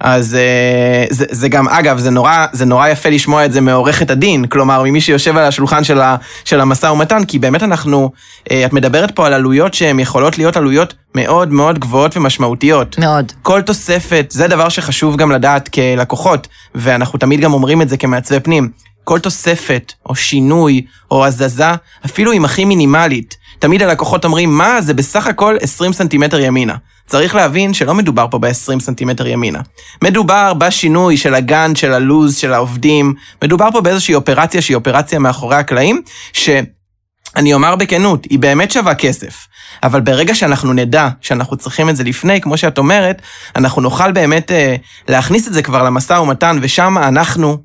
אז 0.02 0.34
אה, 0.34 1.04
זה, 1.10 1.24
זה 1.30 1.48
גם, 1.48 1.68
אגב, 1.68 1.98
זה 1.98 2.10
נורא, 2.10 2.46
זה 2.52 2.64
נורא 2.64 2.88
יפה 2.88 3.08
לשמוע 3.08 3.44
את 3.44 3.52
זה 3.52 3.60
מעורכת 3.60 4.10
הדין, 4.10 4.46
כלומר, 4.46 4.82
ממי 4.82 5.00
שיושב 5.00 5.36
על 5.36 5.44
השולחן 5.44 5.84
של, 5.84 6.00
ה, 6.00 6.16
של 6.44 6.60
המשא 6.60 6.86
ומתן, 6.86 7.24
כי 7.24 7.38
באמת 7.38 7.62
אנחנו, 7.62 8.10
אה, 8.50 8.66
את 8.66 8.72
מדברת 8.72 9.10
פה 9.10 9.26
על 9.26 9.32
עלויות 9.32 9.74
שהן 9.74 10.00
יכולות 10.00 10.38
להיות 10.38 10.56
עלויות 10.56 10.94
מאוד 11.14 11.52
מאוד 11.52 11.78
גבוהות 11.78 12.16
ומשמעותיות. 12.16 12.98
מאוד. 12.98 13.32
כל 13.42 13.62
תוספת, 13.62 14.26
זה 14.30 14.48
דבר 14.48 14.68
שחשוב 14.68 15.16
גם 15.16 15.32
לדעת 15.32 15.68
כלקוחות, 15.68 16.48
ואנחנו 16.74 17.18
תמיד 17.18 17.40
גם 17.40 17.52
אומרים 17.52 17.82
את 17.82 17.88
זה 17.88 17.96
כמעצבי 17.96 18.40
פנים. 18.40 18.68
כל 19.04 19.18
תוספת, 19.18 19.92
או 20.06 20.14
שינוי, 20.14 20.84
או 21.10 21.26
הזזה, 21.26 21.72
אפילו 22.04 22.32
אם 22.32 22.44
הכי 22.44 22.64
מינימלית, 22.64 23.36
תמיד 23.58 23.82
הלקוחות 23.82 24.24
אומרים, 24.24 24.58
מה, 24.58 24.80
זה 24.80 24.94
בסך 24.94 25.26
הכל 25.26 25.56
20 25.60 25.92
סנטימטר 25.92 26.40
ימינה. 26.40 26.74
צריך 27.12 27.34
להבין 27.34 27.74
שלא 27.74 27.94
מדובר 27.94 28.26
פה 28.30 28.38
ב-20 28.38 28.80
סנטימטר 28.80 29.26
ימינה. 29.26 29.60
מדובר 30.04 30.54
בשינוי 30.54 31.16
של 31.16 31.34
הגן, 31.34 31.74
של 31.74 31.92
הלוז, 31.92 32.36
של 32.36 32.52
העובדים, 32.52 33.14
מדובר 33.42 33.68
פה 33.72 33.80
באיזושהי 33.80 34.14
אופרציה 34.14 34.62
שהיא 34.62 34.74
אופרציה 34.74 35.18
מאחורי 35.18 35.56
הקלעים, 35.56 36.02
שאני 36.32 37.54
אומר 37.54 37.76
בכנות, 37.76 38.24
היא 38.24 38.38
באמת 38.38 38.70
שווה 38.70 38.94
כסף. 38.94 39.46
אבל 39.82 40.00
ברגע 40.00 40.34
שאנחנו 40.34 40.72
נדע 40.72 41.08
שאנחנו 41.20 41.56
צריכים 41.56 41.88
את 41.88 41.96
זה 41.96 42.04
לפני, 42.04 42.40
כמו 42.40 42.56
שאת 42.56 42.78
אומרת, 42.78 43.22
אנחנו 43.56 43.82
נוכל 43.82 44.12
באמת 44.12 44.52
אה, 44.52 44.76
להכניס 45.08 45.48
את 45.48 45.52
זה 45.52 45.62
כבר 45.62 45.82
למשא 45.82 46.12
ומתן, 46.12 46.58
ושם 46.62 46.98
אנחנו 46.98 47.56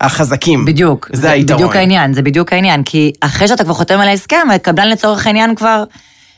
החזקים. 0.00 0.64
בדיוק. 0.64 1.10
זה, 1.12 1.20
זה 1.22 1.30
היתרון. 1.30 1.58
בדיוק 1.58 1.76
העניין, 1.76 2.12
זה 2.12 2.22
בדיוק 2.22 2.52
העניין. 2.52 2.82
כי 2.82 3.12
אחרי 3.20 3.48
שאתה 3.48 3.64
כבר 3.64 3.74
חותם 3.74 4.00
על 4.00 4.08
ההסכם, 4.08 4.46
הקבלן 4.54 4.88
לצורך 4.88 5.26
העניין 5.26 5.54
כבר... 5.54 5.84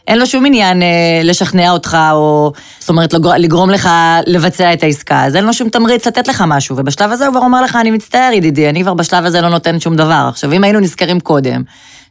אין 0.08 0.18
לו 0.18 0.26
שום 0.26 0.46
עניין 0.46 0.82
אה, 0.82 1.20
לשכנע 1.25 1.70
אותך, 1.70 1.99
או 2.12 2.52
זאת 2.78 2.88
אומרת, 2.88 3.14
לגרום 3.38 3.70
לך 3.70 3.90
לבצע 4.26 4.73
את 4.73 4.82
העסקה, 4.82 5.25
אז 5.25 5.37
אין 5.37 5.44
לו 5.44 5.52
שום 5.52 5.68
תמריץ 5.68 6.06
לתת 6.06 6.28
לך 6.28 6.44
משהו, 6.46 6.76
ובשלב 6.76 7.11
הזה 7.11 7.26
הוא 7.26 7.32
כבר 7.34 7.44
אומר 7.44 7.62
לך, 7.62 7.76
אני 7.76 7.90
מצטער 7.90 8.32
ידידי, 8.32 8.68
אני 8.68 8.82
כבר 8.82 8.94
בשלב 8.94 9.25
הזה 9.25 9.40
לא 9.40 9.49
נותן 9.49 9.80
שום 9.80 9.96
דבר. 9.96 10.26
עכשיו, 10.28 10.52
אם 10.52 10.64
היינו 10.64 10.80
נזכרים 10.80 11.20
קודם, 11.20 11.62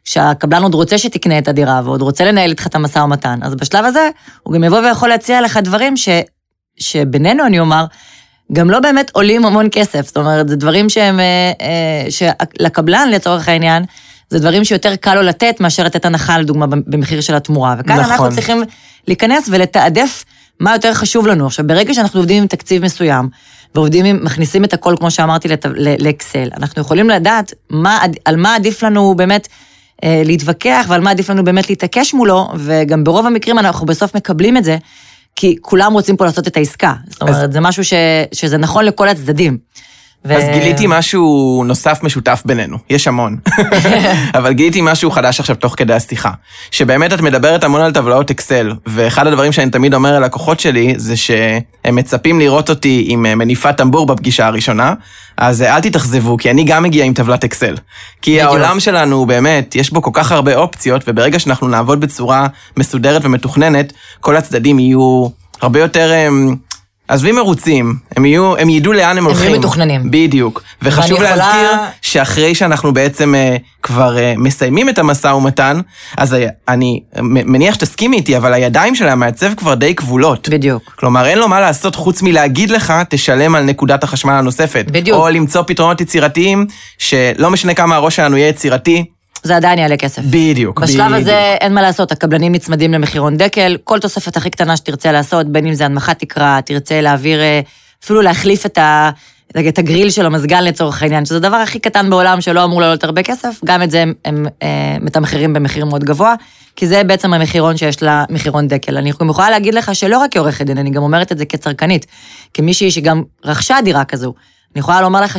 שהקבלן 0.03 0.63
עוד 0.63 0.73
רוצה 0.73 0.97
שתקנה 0.97 1.37
את 1.37 1.47
הדירה, 1.47 1.81
ועוד 1.83 2.01
רוצה 2.01 2.25
לנהל 2.25 2.49
איתך 2.49 2.67
את 2.67 2.75
המשא 2.75 2.99
ומתן, 2.99 3.39
אז 3.41 3.55
בשלב 3.55 3.85
הזה, 3.85 4.09
הוא 4.43 4.53
גם 4.53 4.63
יבוא 4.63 4.79
ויכול 4.79 5.09
להציע 5.09 5.41
לך 5.41 5.57
דברים 5.57 5.97
ש... 5.97 6.09
שבינינו, 6.79 7.45
אני 7.45 7.59
אומר, 7.59 7.85
גם 8.53 8.69
לא 8.69 8.79
באמת 8.79 9.11
עולים 9.13 9.45
המון 9.45 9.67
כסף. 9.71 10.05
זאת 10.05 10.17
אומרת, 10.17 10.49
זה 10.49 10.55
דברים 10.55 10.89
שהם, 10.89 11.19
אה, 11.19 11.51
אה, 11.61 12.11
שלקבלן, 12.11 13.09
לצורך 13.11 13.49
העניין, 13.49 13.83
זה 14.33 14.39
דברים 14.39 14.63
שיותר 14.63 14.95
קל 14.95 15.15
לו 15.15 15.21
לתת 15.21 15.59
מאשר 15.59 15.83
לתת 15.83 16.05
הנחה, 16.05 16.37
לדוגמה, 16.37 16.65
במחיר 16.67 17.21
של 17.21 17.35
התמורה. 17.35 17.75
וכאן 17.79 17.99
נכון. 17.99 18.11
אנחנו 18.11 18.29
צריכים 18.29 18.63
להיכנס 19.07 19.49
ולתעדף 19.51 20.25
מה 20.59 20.73
יותר 20.73 20.93
חשוב 20.93 21.27
לנו. 21.27 21.45
עכשיו, 21.45 21.67
ברגע 21.67 21.93
שאנחנו 21.93 22.19
עובדים 22.19 22.41
עם 22.41 22.47
תקציב 22.47 22.83
מסוים, 22.83 23.29
ועובדים 23.75 24.05
עם, 24.05 24.19
מכניסים 24.23 24.63
את 24.63 24.73
הכל, 24.73 24.95
כמו 24.99 25.11
שאמרתי, 25.11 25.47
לאקסל, 25.99 26.49
אנחנו 26.57 26.81
יכולים 26.81 27.09
לדעת 27.09 27.53
מה, 27.69 27.99
על 28.25 28.35
מה 28.35 28.55
עדיף 28.55 28.83
לנו 28.83 29.15
באמת 29.15 29.47
אה, 30.03 30.21
להתווכח, 30.25 30.85
ועל 30.89 31.01
מה 31.01 31.11
עדיף 31.11 31.29
לנו 31.29 31.43
באמת 31.43 31.69
להתעקש 31.69 32.13
מולו, 32.13 32.49
וגם 32.55 33.03
ברוב 33.03 33.25
המקרים 33.25 33.59
אנחנו 33.59 33.85
בסוף 33.85 34.15
מקבלים 34.15 34.57
את 34.57 34.63
זה, 34.63 34.77
כי 35.35 35.55
כולם 35.61 35.93
רוצים 35.93 36.17
פה 36.17 36.25
לעשות 36.25 36.47
את 36.47 36.57
העסקה. 36.57 36.93
זאת 37.09 37.21
אומרת, 37.21 37.35
אז... 37.35 37.53
זה 37.53 37.59
משהו 37.59 37.83
ש, 37.83 37.93
שזה 38.31 38.57
נכון 38.57 38.85
לכל 38.85 39.09
הצדדים. 39.09 39.57
ו... 40.25 40.33
אז 40.37 40.43
גיליתי 40.53 40.85
משהו 40.87 41.63
נוסף 41.65 42.03
משותף 42.03 42.41
בינינו, 42.45 42.77
יש 42.89 43.07
המון. 43.07 43.37
אבל 44.37 44.53
גיליתי 44.53 44.81
משהו 44.81 45.11
חדש 45.11 45.39
עכשיו 45.39 45.55
תוך 45.55 45.73
כדי 45.77 45.93
השיחה. 45.93 46.31
שבאמת 46.71 47.13
את 47.13 47.21
מדברת 47.21 47.63
המון 47.63 47.81
על 47.81 47.91
טבלאות 47.91 48.31
אקסל, 48.31 48.73
ואחד 48.87 49.27
הדברים 49.27 49.51
שאני 49.51 49.71
תמיד 49.71 49.93
אומר 49.93 50.19
ללקוחות 50.19 50.59
שלי, 50.59 50.93
זה 50.97 51.15
שהם 51.15 51.95
מצפים 51.95 52.39
לראות 52.39 52.69
אותי 52.69 53.05
עם 53.07 53.25
אה, 53.25 53.35
מניפת 53.35 53.77
טמבור 53.77 54.05
בפגישה 54.05 54.47
הראשונה, 54.47 54.93
אז 55.37 55.61
אה, 55.61 55.75
אל 55.75 55.81
תתאכזבו, 55.81 56.37
כי 56.37 56.51
אני 56.51 56.63
גם 56.63 56.83
מגיע 56.83 57.05
עם 57.05 57.13
טבלת 57.13 57.43
אקסל. 57.43 57.75
כי 58.21 58.31
בדיוק. 58.31 58.47
העולם 58.47 58.79
שלנו, 58.79 59.25
באמת, 59.25 59.75
יש 59.75 59.91
בו 59.91 60.01
כל 60.01 60.11
כך 60.13 60.31
הרבה 60.31 60.55
אופציות, 60.55 61.03
וברגע 61.07 61.39
שאנחנו 61.39 61.67
נעבוד 61.67 61.99
בצורה 61.99 62.47
מסודרת 62.77 63.25
ומתוכננת, 63.25 63.93
כל 64.19 64.35
הצדדים 64.35 64.79
יהיו 64.79 65.27
הרבה 65.61 65.79
יותר... 65.79 66.11
הם, 66.13 66.47
אמ, 66.49 66.72
עזבי 67.13 67.31
מרוצים, 67.31 67.95
הם, 68.17 68.25
יהיו, 68.25 68.57
הם 68.57 68.69
ידעו 68.69 68.93
לאן 68.93 69.17
הם 69.17 69.25
הולכים. 69.25 69.43
יהיו 69.49 69.59
מתוכננים. 69.59 70.11
בדיוק. 70.11 70.63
וחשוב 70.81 71.11
יכולה- 71.11 71.35
להזכיר 71.35 71.69
שאחרי 72.01 72.55
שאנחנו 72.55 72.93
בעצם 72.93 73.35
אה, 73.35 73.55
כבר 73.83 74.17
אה, 74.17 74.33
מסיימים 74.37 74.89
את 74.89 74.99
המשא 74.99 75.27
ומתן, 75.27 75.79
אז 76.17 76.33
ה- 76.33 76.37
אני 76.67 76.99
מ- 77.21 77.51
מניח 77.51 77.75
שתסכימי 77.75 78.17
איתי, 78.17 78.37
אבל 78.37 78.53
הידיים 78.53 78.95
של 78.95 79.07
המעצב 79.09 79.53
כבר 79.53 79.73
די 79.73 79.95
כבולות. 79.95 80.49
בדיוק. 80.49 80.93
כלומר, 80.99 81.25
אין 81.25 81.39
לו 81.39 81.47
מה 81.47 81.59
לעשות 81.61 81.95
חוץ 81.95 82.21
מלהגיד 82.21 82.69
לך, 82.71 82.93
תשלם 83.09 83.55
על 83.55 83.63
נקודת 83.63 84.03
החשמל 84.03 84.33
הנוספת. 84.33 84.85
בדיוק. 84.87 85.17
או 85.17 85.29
למצוא 85.29 85.63
פתרונות 85.67 86.01
יצירתיים, 86.01 86.65
שלא 86.97 87.49
משנה 87.51 87.73
כמה 87.73 87.95
הראש 87.95 88.15
שלנו 88.15 88.37
יהיה 88.37 88.47
יצירתי, 88.49 89.05
זה 89.43 89.55
עדיין 89.55 89.79
יעלה 89.79 89.97
כסף. 89.97 90.21
בדיוק. 90.21 90.79
בשלב 90.79 91.05
בדיוק. 91.05 91.21
הזה 91.21 91.55
אין 91.61 91.73
מה 91.73 91.81
לעשות, 91.81 92.11
הקבלנים 92.11 92.51
נצמדים 92.51 92.93
למחירון 92.93 93.37
דקל, 93.37 93.77
כל 93.83 93.99
תוספת 93.99 94.37
הכי 94.37 94.49
קטנה 94.49 94.77
שתרצה 94.77 95.11
לעשות, 95.11 95.47
בין 95.47 95.65
אם 95.65 95.73
זה 95.73 95.85
הנמכת 95.85 96.19
תקרה, 96.19 96.59
תרצה 96.65 97.01
להעביר, 97.01 97.41
אה, 97.41 97.61
אפילו 98.03 98.21
להחליף 98.21 98.65
את, 98.65 98.77
ה, 98.77 99.09
את 99.69 99.77
הגריל 99.77 100.09
של 100.09 100.25
המזגן 100.25 100.63
לצורך 100.63 101.03
העניין, 101.03 101.25
שזה 101.25 101.37
הדבר 101.37 101.55
הכי 101.55 101.79
קטן 101.79 102.09
בעולם 102.09 102.41
שלא 102.41 102.63
אמור 102.63 102.81
לעלות 102.81 103.03
הרבה 103.03 103.23
כסף, 103.23 103.59
גם 103.65 103.83
את 103.83 103.91
זה 103.91 104.01
הם, 104.01 104.13
הם 104.25 104.45
אה, 104.63 104.97
מתמחרים 105.01 105.53
במחיר 105.53 105.85
מאוד 105.85 106.03
גבוה, 106.03 106.35
כי 106.75 106.87
זה 106.87 107.03
בעצם 107.03 107.33
המחירון 107.33 107.77
שיש 107.77 108.03
לה, 108.03 108.25
מחירון 108.29 108.67
דקל. 108.67 108.97
אני 108.97 109.11
גם 109.19 109.29
יכולה 109.29 109.49
להגיד 109.49 109.73
לך 109.73 109.95
שלא 109.95 110.17
רק 110.17 110.33
כעורכת 110.33 110.65
דין, 110.65 110.77
אני 110.77 110.89
גם 110.89 111.03
אומרת 111.03 111.31
את 111.31 111.37
זה 111.37 111.45
כצרכנית, 111.45 112.05
כמישהי 112.53 112.91
שגם 112.91 113.23
רכשה 113.45 113.77
דירה 113.83 114.03
כזו, 114.03 114.33
אני 114.75 114.79
יכולה 114.79 115.01
לומר 115.01 115.21
לך. 115.21 115.37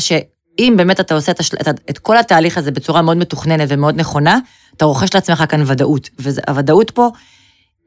אם 0.59 0.75
באמת 0.77 1.01
אתה 1.01 1.15
עושה 1.15 1.33
את, 1.33 1.41
השל... 1.41 1.57
את, 1.61 1.69
את 1.91 1.99
כל 1.99 2.17
התהליך 2.17 2.59
הזה 2.59 2.71
בצורה 2.71 3.03
מאוד 3.03 3.17
מתוכננת 3.17 3.69
ומאוד 3.71 3.97
נכונה, 3.97 4.39
אתה 4.77 4.85
רוכש 4.85 5.15
לעצמך 5.15 5.45
כאן 5.49 5.63
ודאות. 5.67 6.11
והוודאות 6.19 6.91
פה 6.91 7.11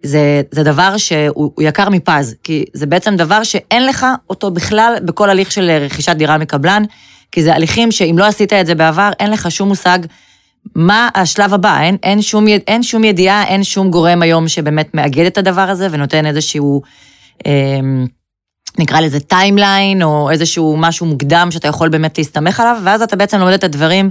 זה, 0.04 0.42
זה 0.52 0.64
דבר 0.64 0.98
שהוא 0.98 1.52
הוא 1.56 1.64
יקר 1.64 1.90
מפז, 1.90 2.36
כי 2.44 2.66
זה 2.74 2.86
בעצם 2.86 3.16
דבר 3.16 3.44
שאין 3.44 3.86
לך 3.86 4.06
אותו 4.30 4.52
בכלל 4.52 4.96
בכל 5.06 5.30
הליך 5.30 5.52
של 5.52 5.72
רכישת 5.82 6.16
דירה 6.16 6.38
מקבלן, 6.38 6.84
כי 7.32 7.44
זה 7.44 7.56
הליכים 7.56 7.92
שאם 7.92 8.16
לא 8.18 8.26
עשית 8.26 8.54
את 8.54 8.66
זה 8.66 8.76
בעבר, 8.76 9.10
אין 9.20 9.32
לך 9.32 9.52
שום 9.52 9.68
מושג 9.68 10.00
מה 10.76 11.10
השלב 11.16 11.54
הבא, 11.54 11.82
אין, 11.82 11.98
אין, 12.04 12.22
שום, 12.22 12.48
אין 12.48 12.84
שום 12.84 13.04
ידיעה, 13.04 13.48
אין 13.48 13.64
שום 13.64 13.92
גורם 13.92 14.22
היום 14.22 14.48
שבאמת 14.48 14.94
מאגד 14.94 15.26
את 15.26 15.38
הדבר 15.38 15.62
הזה 15.62 15.88
ונותן 15.92 16.26
איזשהו... 16.26 16.82
אה, 17.46 17.80
נקרא 18.80 19.00
לזה 19.00 19.20
timeline, 19.20 20.04
או 20.04 20.32
איזשהו 20.32 20.76
משהו 20.78 21.06
מוקדם 21.06 21.48
שאתה 21.52 21.68
יכול 21.68 21.90
באמת 21.90 22.18
להסתמך 22.18 22.60
עליו, 22.60 22.78
ואז 22.84 23.02
אתה 23.02 23.16
בעצם 23.16 23.40
לומד 23.40 23.54
את 23.54 23.64
הדברים 23.64 24.10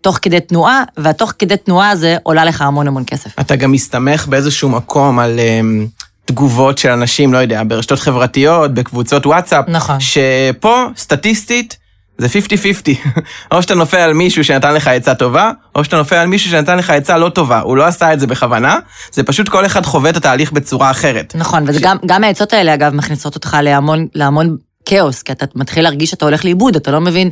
תוך 0.00 0.18
כדי 0.22 0.40
תנועה, 0.40 0.82
והתוך 0.96 1.32
כדי 1.38 1.56
תנועה 1.56 1.90
הזה 1.90 2.16
עולה 2.22 2.44
לך 2.44 2.62
המון 2.62 2.88
המון 2.88 3.02
כסף. 3.06 3.40
אתה 3.40 3.56
גם 3.56 3.72
מסתמך 3.72 4.26
באיזשהו 4.26 4.68
מקום 4.68 5.18
על 5.18 5.38
um, 5.38 6.02
תגובות 6.24 6.78
של 6.78 6.90
אנשים, 6.90 7.32
לא 7.32 7.38
יודע, 7.38 7.62
ברשתות 7.66 7.98
חברתיות, 7.98 8.74
בקבוצות 8.74 9.26
וואטסאפ. 9.26 9.64
נכון. 9.68 9.96
שפה, 10.00 10.84
סטטיסטית, 10.96 11.76
זה 12.18 12.26
50-50. 12.26 13.18
או 13.52 13.62
שאתה 13.62 13.74
נופל 13.74 13.96
על 13.96 14.14
מישהו 14.14 14.44
שנתן 14.44 14.74
לך 14.74 14.88
עצה 14.88 15.14
טובה, 15.14 15.50
או 15.74 15.84
שאתה 15.84 15.96
נופל 15.96 16.16
על 16.16 16.26
מישהו 16.26 16.50
שנתן 16.50 16.78
לך 16.78 16.90
עצה 16.90 17.18
לא 17.18 17.28
טובה. 17.28 17.60
הוא 17.60 17.76
לא 17.76 17.84
עשה 17.84 18.12
את 18.12 18.20
זה 18.20 18.26
בכוונה, 18.26 18.78
זה 19.12 19.22
פשוט 19.22 19.48
כל 19.48 19.66
אחד 19.66 19.86
חווה 19.86 20.10
את 20.10 20.16
התהליך 20.16 20.52
בצורה 20.52 20.90
אחרת. 20.90 21.34
נכון, 21.34 21.64
וגם 21.66 21.96
גם 22.06 22.24
העצות 22.24 22.52
האלה, 22.52 22.74
אגב, 22.74 22.94
מכניסות 22.94 23.34
אותך 23.34 23.56
להמון, 23.62 24.06
להמון 24.14 24.56
כאוס, 24.84 25.22
כי 25.22 25.32
אתה 25.32 25.46
מתחיל 25.54 25.82
להרגיש 25.84 26.10
שאתה 26.10 26.24
הולך 26.24 26.44
לאיבוד, 26.44 26.76
אתה 26.76 26.90
לא 26.90 27.00
מבין. 27.00 27.30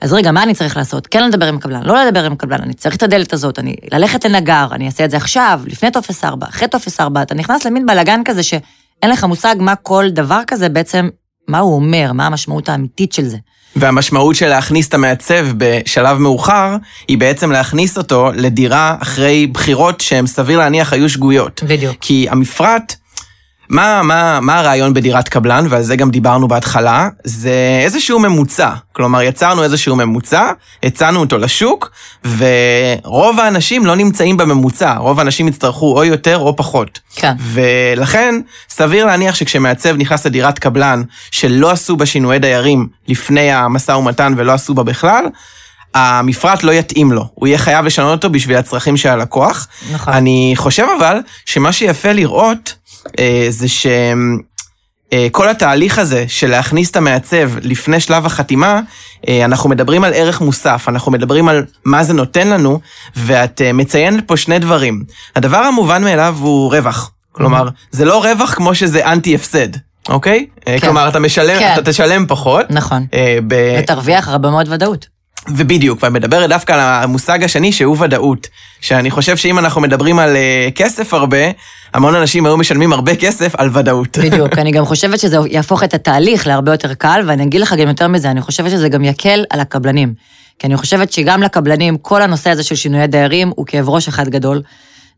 אז 0.00 0.12
רגע, 0.12 0.32
מה 0.32 0.42
אני 0.42 0.54
צריך 0.54 0.76
לעשות? 0.76 1.06
כן 1.06 1.28
לדבר 1.28 1.46
עם 1.46 1.58
קבלן, 1.58 1.82
לא 1.82 2.04
לדבר 2.04 2.24
עם 2.24 2.36
קבלן, 2.36 2.60
אני 2.62 2.74
צריך 2.74 2.96
את 2.96 3.02
הדלת 3.02 3.32
הזאת, 3.32 3.58
אני 3.58 3.76
ללכת 3.92 4.24
לנגר, 4.24 4.66
אני 4.72 4.86
אעשה 4.86 5.04
את 5.04 5.10
זה 5.10 5.16
עכשיו, 5.16 5.60
לפני 5.66 5.90
טופס 5.90 6.24
4, 6.24 6.46
אחרי 6.48 6.68
טופס 6.68 7.00
4, 7.00 7.22
אתה 7.22 7.34
נכנס 7.34 7.64
למין 7.64 7.86
בלאגן 7.86 8.20
כזה 8.24 8.42
שאין 8.42 9.10
לך 9.10 9.24
מושג 9.24 9.56
מה 9.58 9.74
כל 9.76 10.06
דבר 10.10 10.40
כזה 10.46 10.68
בעצם, 10.68 11.08
מה 11.48 11.58
הוא 11.58 11.74
אומר, 11.74 12.12
מה 12.12 12.26
המשמעות 12.26 12.68
האמיתית 12.68 13.12
של 13.12 13.24
זה. 13.24 13.36
והמשמעות 13.76 14.36
של 14.36 14.48
להכניס 14.48 14.88
את 14.88 14.94
המעצב 14.94 15.46
בשלב 15.56 16.18
מאוחר, 16.18 16.76
היא 17.08 17.18
בעצם 17.18 17.52
להכניס 17.52 17.98
אותו 17.98 18.30
לדירה 18.34 18.96
אחרי 19.00 19.46
בחירות 19.46 20.00
שהן 20.00 20.26
סביר 20.26 20.58
להניח 20.58 20.92
היו 20.92 21.08
שגויות. 21.08 21.60
בדיוק. 21.66 21.96
כי 22.00 22.26
המפרט, 22.30 22.96
מה, 23.68 24.02
מה, 24.02 24.40
מה 24.40 24.58
הרעיון 24.58 24.94
בדירת 24.94 25.28
קבלן, 25.28 25.66
ועל 25.70 25.82
זה 25.82 25.96
גם 25.96 26.10
דיברנו 26.10 26.48
בהתחלה, 26.48 27.08
זה 27.24 27.80
איזשהו 27.84 28.18
ממוצע. 28.18 28.70
כלומר, 28.92 29.22
יצרנו 29.22 29.62
איזשהו 29.62 29.96
ממוצע, 29.96 30.50
הצענו 30.82 31.20
אותו 31.20 31.38
לשוק, 31.38 31.90
ורוב 32.24 33.40
האנשים 33.40 33.86
לא 33.86 33.96
נמצאים 33.96 34.36
בממוצע, 34.36 34.94
רוב 34.96 35.18
האנשים 35.18 35.48
יצטרכו 35.48 35.96
או 35.96 36.04
יותר 36.04 36.38
או 36.38 36.56
פחות. 36.56 37.00
כן. 37.16 37.34
ולכן, 37.40 38.34
סביר 38.68 39.06
להניח 39.06 39.34
שכשמעצב 39.34 39.96
נכנס 39.96 40.26
לדירת 40.26 40.58
קבלן, 40.58 41.02
שלא 41.30 41.70
עשו 41.70 41.96
בה 41.96 42.06
שינויי 42.06 42.38
דיירים 42.38 42.88
לפני 43.08 43.52
המשא 43.52 43.92
ומתן 43.92 44.34
ולא 44.36 44.52
עשו 44.52 44.74
בה 44.74 44.82
בכלל, 44.82 45.24
המפרט 45.94 46.62
לא 46.62 46.72
יתאים 46.72 47.12
לו. 47.12 47.28
הוא 47.34 47.46
יהיה 47.46 47.58
חייב 47.58 47.84
לשנות 47.84 48.12
אותו 48.12 48.30
בשביל 48.30 48.56
הצרכים 48.56 48.96
של 48.96 49.08
הלקוח. 49.08 49.68
נכון. 49.92 50.12
אני 50.12 50.52
חושב 50.56 50.86
אבל 50.98 51.18
שמה 51.46 51.72
שיפה 51.72 52.12
לראות 52.12 52.74
זה 53.48 53.66
שכל 53.68 55.48
התהליך 55.48 55.98
הזה 55.98 56.24
של 56.28 56.50
להכניס 56.50 56.90
את 56.90 56.96
המעצב 56.96 57.50
לפני 57.62 58.00
שלב 58.00 58.26
החתימה, 58.26 58.80
אה, 59.28 59.44
אנחנו 59.44 59.70
מדברים 59.70 60.04
על 60.04 60.12
ערך 60.14 60.40
מוסף, 60.40 60.84
אנחנו 60.88 61.12
מדברים 61.12 61.48
על 61.48 61.64
מה 61.84 62.04
זה 62.04 62.12
נותן 62.14 62.48
לנו, 62.48 62.80
ואת 63.16 63.60
אה, 63.62 63.72
מציינת 63.72 64.24
פה 64.28 64.36
שני 64.36 64.58
דברים. 64.58 65.04
הדבר 65.36 65.56
המובן 65.58 66.04
מאליו 66.04 66.36
הוא 66.40 66.70
רווח. 66.76 67.10
כלומר, 67.32 67.68
זה 67.90 68.04
לא 68.04 68.24
רווח 68.24 68.54
כמו 68.54 68.74
שזה 68.74 69.06
אנטי-הפסד, 69.12 69.68
אוקיי? 70.08 70.46
אה, 70.68 70.74
כן. 70.74 70.78
כלומר, 70.86 71.08
אתה 71.08 71.18
משלם, 71.18 71.58
כן. 71.58 71.74
אתה 71.78 71.90
תשלם 71.90 72.24
פחות. 72.28 72.66
נכון. 72.70 73.06
אה, 73.14 73.38
ב- 73.46 73.76
ותרוויח 73.82 74.28
הרבה 74.28 74.50
מאוד 74.50 74.68
ודאות. 74.72 75.06
ובדיוק, 75.48 76.02
ואת 76.02 76.12
מדברת 76.12 76.48
דווקא 76.48 76.72
על 76.72 76.80
המושג 76.80 77.44
השני 77.44 77.72
שהוא 77.72 77.96
ודאות. 78.00 78.48
שאני 78.80 79.10
חושב 79.10 79.36
שאם 79.36 79.58
אנחנו 79.58 79.80
מדברים 79.80 80.18
על 80.18 80.36
uh, 80.36 80.72
כסף 80.72 81.14
הרבה, 81.14 81.50
המון 81.94 82.14
אנשים 82.14 82.46
היו 82.46 82.56
משלמים 82.56 82.92
הרבה 82.92 83.16
כסף 83.16 83.54
על 83.56 83.70
ודאות. 83.72 84.18
בדיוק, 84.24 84.58
אני 84.58 84.72
גם 84.72 84.84
חושבת 84.84 85.18
שזה 85.18 85.36
יהפוך 85.50 85.84
את 85.84 85.94
התהליך 85.94 86.46
להרבה 86.46 86.72
יותר 86.72 86.94
קל, 86.94 87.22
ואני 87.26 87.42
אגיד 87.42 87.60
לך 87.60 87.72
גם 87.72 87.88
יותר 87.88 88.08
מזה, 88.08 88.30
אני 88.30 88.40
חושבת 88.40 88.70
שזה 88.70 88.88
גם 88.88 89.04
יקל 89.04 89.44
על 89.50 89.60
הקבלנים. 89.60 90.14
כי 90.58 90.66
אני 90.66 90.76
חושבת 90.76 91.12
שגם 91.12 91.42
לקבלנים, 91.42 91.98
כל 91.98 92.22
הנושא 92.22 92.50
הזה 92.50 92.62
של 92.62 92.74
שינויי 92.74 93.06
דיירים 93.06 93.52
הוא 93.56 93.66
כאב 93.66 93.88
ראש 93.88 94.08
אחד 94.08 94.28
גדול. 94.28 94.62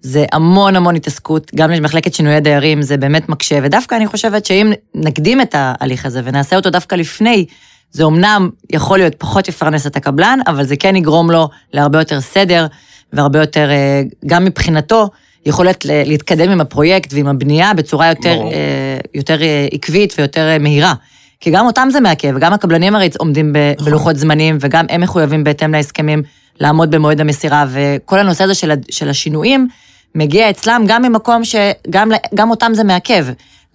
זה 0.00 0.24
המון 0.32 0.76
המון 0.76 0.96
התעסקות, 0.96 1.50
גם 1.54 1.70
למחלקת 1.70 2.14
שינויי 2.14 2.40
דיירים 2.40 2.82
זה 2.82 2.96
באמת 2.96 3.28
מקשה, 3.28 3.58
ודווקא 3.62 3.94
אני 3.94 4.06
חושבת 4.06 4.46
שאם 4.46 4.72
נקדים 4.94 5.40
את 5.40 5.54
ההליך 5.58 6.06
הזה 6.06 6.20
ונעשה 6.24 6.56
אותו 6.56 6.70
דווקא 6.70 6.94
לפני, 6.94 7.46
זה 7.90 8.04
אומנם 8.04 8.50
יכול 8.72 8.98
להיות 8.98 9.14
פחות 9.18 9.48
יפרנס 9.48 9.86
את 9.86 9.96
הקבלן, 9.96 10.38
אבל 10.46 10.64
זה 10.64 10.76
כן 10.76 10.96
יגרום 10.96 11.30
לו 11.30 11.48
להרבה 11.72 11.98
יותר 11.98 12.20
סדר, 12.20 12.66
והרבה 13.12 13.38
יותר, 13.38 13.70
אה, 13.70 14.02
גם 14.26 14.44
מבחינתו, 14.44 15.08
יכולת 15.46 15.84
להתקדם 15.84 16.50
עם 16.50 16.60
הפרויקט 16.60 17.12
ועם 17.12 17.26
הבנייה 17.26 17.74
בצורה 17.74 18.08
יותר. 18.08 18.40
אה, 18.52 18.98
יותר 19.14 19.42
אה, 19.42 19.68
עקבית 19.72 20.14
ויותר 20.18 20.56
מהירה. 20.60 20.94
כי 21.40 21.50
גם 21.50 21.66
אותם 21.66 21.88
זה 21.92 22.00
מעכב, 22.00 22.32
וגם 22.36 22.52
הקבלנים 22.52 22.94
הרי 22.94 23.08
עומדים 23.18 23.52
ב- 23.52 23.72
בלוחות 23.84 24.16
זמנים, 24.16 24.58
וגם 24.60 24.84
הם 24.88 25.00
מחויבים 25.00 25.44
בהתאם 25.44 25.72
להסכמים 25.72 26.22
לעמוד 26.60 26.90
במועד 26.90 27.20
המסירה, 27.20 27.64
וכל 27.68 28.18
הנושא 28.18 28.44
הזה 28.44 28.54
של, 28.54 28.72
של 28.90 29.08
השינויים 29.08 29.68
מגיע 30.14 30.50
אצלם 30.50 30.84
גם 30.86 31.02
ממקום 31.02 31.44
שגם 31.44 32.10
גם 32.34 32.50
אותם 32.50 32.72
זה 32.74 32.84
מעכב. 32.84 33.26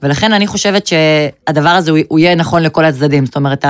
ולכן 0.03 0.33
אני 0.33 0.47
חושבת 0.47 0.87
שהדבר 0.87 1.69
הזה 1.69 1.91
הוא, 1.91 1.99
הוא 2.07 2.19
יהיה 2.19 2.35
נכון 2.35 2.63
לכל 2.63 2.85
הצדדים. 2.85 3.25
זאת 3.25 3.35
אומרת, 3.35 3.65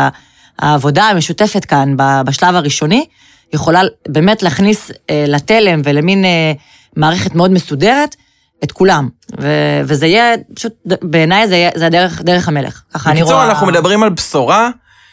העבודה 0.59 1.03
המשותפת 1.03 1.65
כאן 1.65 1.95
בשלב 2.25 2.55
הראשוני 2.55 3.05
יכולה 3.53 3.81
באמת 4.07 4.43
להכניס 4.43 4.91
אה, 5.09 5.25
לתלם 5.27 5.81
ולמין 5.83 6.25
אה, 6.25 6.51
מערכת 6.95 7.35
מאוד 7.35 7.51
מסודרת 7.51 8.15
את 8.63 8.71
כולם. 8.71 9.09
ו- 9.41 9.81
וזה 9.85 10.07
יהיה, 10.07 10.33
פשוט, 10.55 10.73
בעיניי 11.01 11.47
זה, 11.47 11.55
יהיה- 11.55 11.71
זה 11.75 11.85
הדרך 11.85 12.21
דרך 12.21 12.47
המלך. 12.47 12.81
ככה 12.93 13.11
אני 13.11 13.21
רואה... 13.21 13.35
בקיצור, 13.35 13.51
אנחנו 13.51 13.67
מדברים 13.67 14.03
על 14.03 14.09
בשורה 14.09 14.69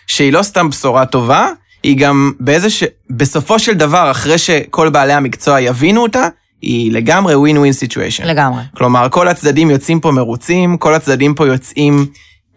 שהיא 0.07 0.33
לא 0.33 0.43
סתם 0.43 0.71
בשורה 0.71 1.07
טובה, 1.07 1.49
היא 1.83 1.99
גם 1.99 2.33
באיזה 2.41 2.71
ש... 2.71 2.85
בסופו 3.11 3.59
של 3.59 3.73
דבר, 3.75 4.11
אחרי 4.11 4.39
שכל 4.39 4.89
בעלי 4.89 5.13
המקצוע 5.13 5.61
יבינו 5.61 6.03
אותה, 6.03 6.29
היא 6.63 6.93
לגמרי 6.93 7.35
win-win 7.35 7.85
situation. 7.85 8.25
לגמרי. 8.27 8.63
כלומר, 8.77 9.09
כל 9.11 9.29
הצדדים 9.29 9.71
יוצאים 9.71 10.01
פה 10.01 10.11
מרוצים, 10.11 10.77
כל 10.77 10.95
הצדדים 10.95 11.35
פה 11.35 11.47
יוצאים 11.47 12.07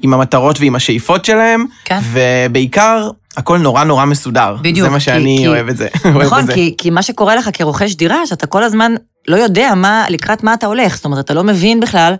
עם 0.03 0.13
המטרות 0.13 0.59
ועם 0.59 0.75
השאיפות 0.75 1.25
שלהם, 1.25 1.65
כן. 1.85 1.99
ובעיקר, 2.11 3.09
הכל 3.37 3.57
נורא 3.57 3.83
נורא 3.83 4.05
מסודר. 4.05 4.55
בדיוק, 4.61 4.85
זה 4.87 4.89
מה 4.89 4.99
שאני 4.99 5.37
כי- 5.39 5.47
אוהב 5.47 5.67
את 5.69 5.77
זה. 5.77 5.87
נכון. 6.23 6.51
כי, 6.53 6.75
כי 6.77 6.89
מה 6.89 7.01
שקורה 7.01 7.35
לך 7.35 7.49
כרוכש 7.53 7.95
דירה, 7.95 8.27
שאתה 8.27 8.47
כל 8.47 8.63
הזמן 8.63 8.95
לא 9.27 9.35
יודע 9.35 9.73
מה, 9.75 10.05
לקראת 10.09 10.43
מה 10.43 10.53
אתה 10.53 10.65
הולך. 10.65 10.95
זאת 10.95 11.05
אומרת, 11.05 11.25
אתה 11.25 11.33
לא 11.33 11.43
מבין 11.43 11.79
בכלל 11.79 12.13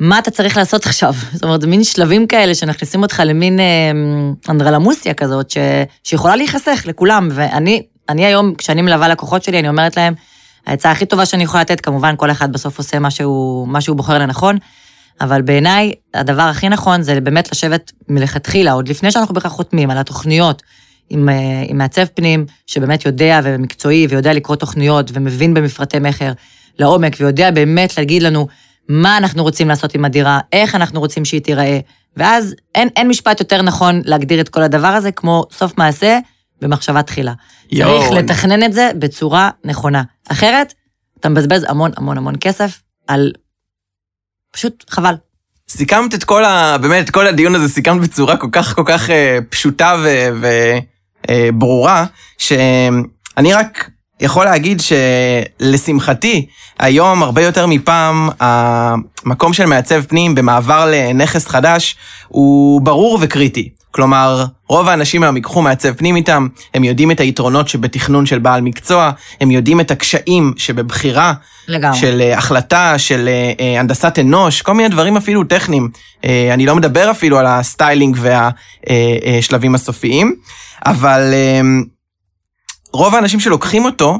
מה 0.00 0.18
אתה 0.18 0.30
צריך 0.30 0.56
לעשות 0.56 0.86
עכשיו. 0.86 1.14
זאת 1.34 1.44
אומרת, 1.44 1.60
זה 1.60 1.66
מין 1.66 1.84
שלבים 1.84 2.26
כאלה 2.26 2.54
שמכניסים 2.54 3.02
אותך 3.02 3.22
למין 3.24 3.60
אה, 3.60 3.64
אנדרלמוסיה 4.48 5.14
כזאת, 5.14 5.50
ש, 5.50 5.56
שיכולה 6.04 6.36
להיחסך 6.36 6.82
לכולם. 6.86 7.28
ואני 7.32 7.82
אני 8.08 8.24
היום, 8.26 8.54
כשאני 8.54 8.82
מלווה 8.82 9.08
לקוחות 9.08 9.44
שלי, 9.44 9.58
אני 9.58 9.68
אומרת 9.68 9.96
להם, 9.96 10.14
העצה 10.66 10.90
הכי 10.90 11.06
טובה 11.06 11.26
שאני 11.26 11.42
יכולה 11.44 11.60
לתת, 11.60 11.80
כמובן, 11.80 12.14
כל 12.16 12.30
אחד 12.30 12.52
בסוף 12.52 12.78
עושה 12.78 12.98
מה 12.98 13.10
שהוא, 13.10 13.68
מה 13.68 13.80
שהוא 13.80 13.96
בוחר 13.96 14.18
לנכון, 14.18 14.56
אבל 15.20 15.42
בעיניי, 15.42 15.92
הדבר 16.14 16.42
הכי 16.42 16.68
נכון 16.68 17.02
זה 17.02 17.20
באמת 17.20 17.52
לשבת 17.52 17.92
מלכתחילה, 18.08 18.72
עוד 18.72 18.88
לפני 18.88 19.10
שאנחנו 19.10 19.34
בכלל 19.34 19.50
חותמים 19.50 19.90
על 19.90 19.98
התוכניות, 19.98 20.62
עם, 21.10 21.28
אה, 21.28 21.34
עם 21.68 21.78
מעצב 21.78 22.04
פנים, 22.04 22.46
שבאמת 22.66 23.06
יודע 23.06 23.40
ומקצועי 23.44 24.06
ויודע 24.06 24.32
לקרוא 24.32 24.56
תוכניות 24.56 25.10
ומבין 25.14 25.54
במפרטי 25.54 25.98
מכר 25.98 26.32
לעומק, 26.78 27.16
ויודע 27.20 27.50
באמת 27.50 27.98
להגיד 27.98 28.22
לנו 28.22 28.46
מה 28.88 29.16
אנחנו 29.16 29.42
רוצים 29.42 29.68
לעשות 29.68 29.94
עם 29.94 30.04
הדירה, 30.04 30.40
איך 30.52 30.74
אנחנו 30.74 31.00
רוצים 31.00 31.24
שהיא 31.24 31.40
תיראה, 31.40 31.78
ואז 32.16 32.54
אין, 32.74 32.88
אין 32.96 33.08
משפט 33.08 33.40
יותר 33.40 33.62
נכון 33.62 34.02
להגדיר 34.04 34.40
את 34.40 34.48
כל 34.48 34.62
הדבר 34.62 34.88
הזה 34.88 35.12
כמו 35.12 35.44
סוף 35.52 35.78
מעשה 35.78 36.18
במחשבה 36.62 37.02
תחילה. 37.02 37.32
יואו. 37.72 38.00
צריך 38.00 38.12
לתכנן 38.12 38.62
את 38.62 38.72
זה 38.72 38.90
בצורה 38.98 39.50
נכונה. 39.64 40.02
אחרת, 40.28 40.74
אתה 41.20 41.28
מבזבז 41.28 41.64
המון 41.68 41.90
המון 41.96 42.18
המון 42.18 42.34
כסף 42.40 42.82
על... 43.06 43.32
פשוט 44.54 44.84
חבל. 44.90 45.14
סיכמת 45.68 46.14
את 46.14 46.24
כל 46.24 46.44
ה... 46.44 46.78
באמת, 46.78 47.04
את 47.04 47.10
כל 47.10 47.26
הדיון 47.26 47.54
הזה 47.54 47.68
סיכמת 47.68 48.00
בצורה 48.00 48.36
כל 48.36 48.48
כך 48.52 48.74
כל 48.74 48.82
כך 48.86 49.10
אה, 49.10 49.38
פשוטה 49.48 49.96
וברורה, 51.28 52.00
אה, 52.00 52.04
שאני 52.38 53.52
רק 53.52 53.90
יכול 54.20 54.44
להגיד 54.44 54.80
שלשמחתי, 55.60 56.46
היום 56.78 57.22
הרבה 57.22 57.42
יותר 57.42 57.66
מפעם, 57.66 58.28
המקום 58.40 59.52
של 59.52 59.66
מעצב 59.66 60.02
פנים 60.02 60.34
במעבר 60.34 60.90
לנכס 60.92 61.46
חדש 61.46 61.96
הוא 62.28 62.80
ברור 62.80 63.18
וקריטי. 63.22 63.70
כלומר, 63.94 64.44
רוב 64.68 64.88
האנשים 64.88 65.22
היום 65.22 65.36
ייקחו 65.36 65.62
מעצב 65.62 65.92
פנים 65.92 66.16
איתם, 66.16 66.48
הם 66.74 66.84
יודעים 66.84 67.10
את 67.10 67.20
היתרונות 67.20 67.68
שבתכנון 67.68 68.26
של 68.26 68.38
בעל 68.38 68.60
מקצוע, 68.60 69.10
הם 69.40 69.50
יודעים 69.50 69.80
את 69.80 69.90
הקשיים 69.90 70.52
שבבחירה 70.56 71.32
לגמרי. 71.68 71.98
של 71.98 72.20
אה, 72.20 72.38
החלטה, 72.38 72.98
של 72.98 73.28
אה, 73.28 73.52
אה, 73.60 73.80
הנדסת 73.80 74.18
אנוש, 74.18 74.62
כל 74.62 74.74
מיני 74.74 74.88
דברים 74.88 75.16
אפילו 75.16 75.44
טכניים. 75.44 75.88
אה, 76.24 76.50
אני 76.54 76.66
לא 76.66 76.76
מדבר 76.76 77.10
אפילו 77.10 77.38
על 77.38 77.46
ה 77.46 77.55
styling 77.55 78.16
והשלבים 78.20 79.74
הסופיים, 79.74 80.34
אבל 80.86 81.30
אה, 81.32 81.60
רוב 82.92 83.14
האנשים 83.14 83.40
שלוקחים 83.40 83.84
אותו, 83.84 84.18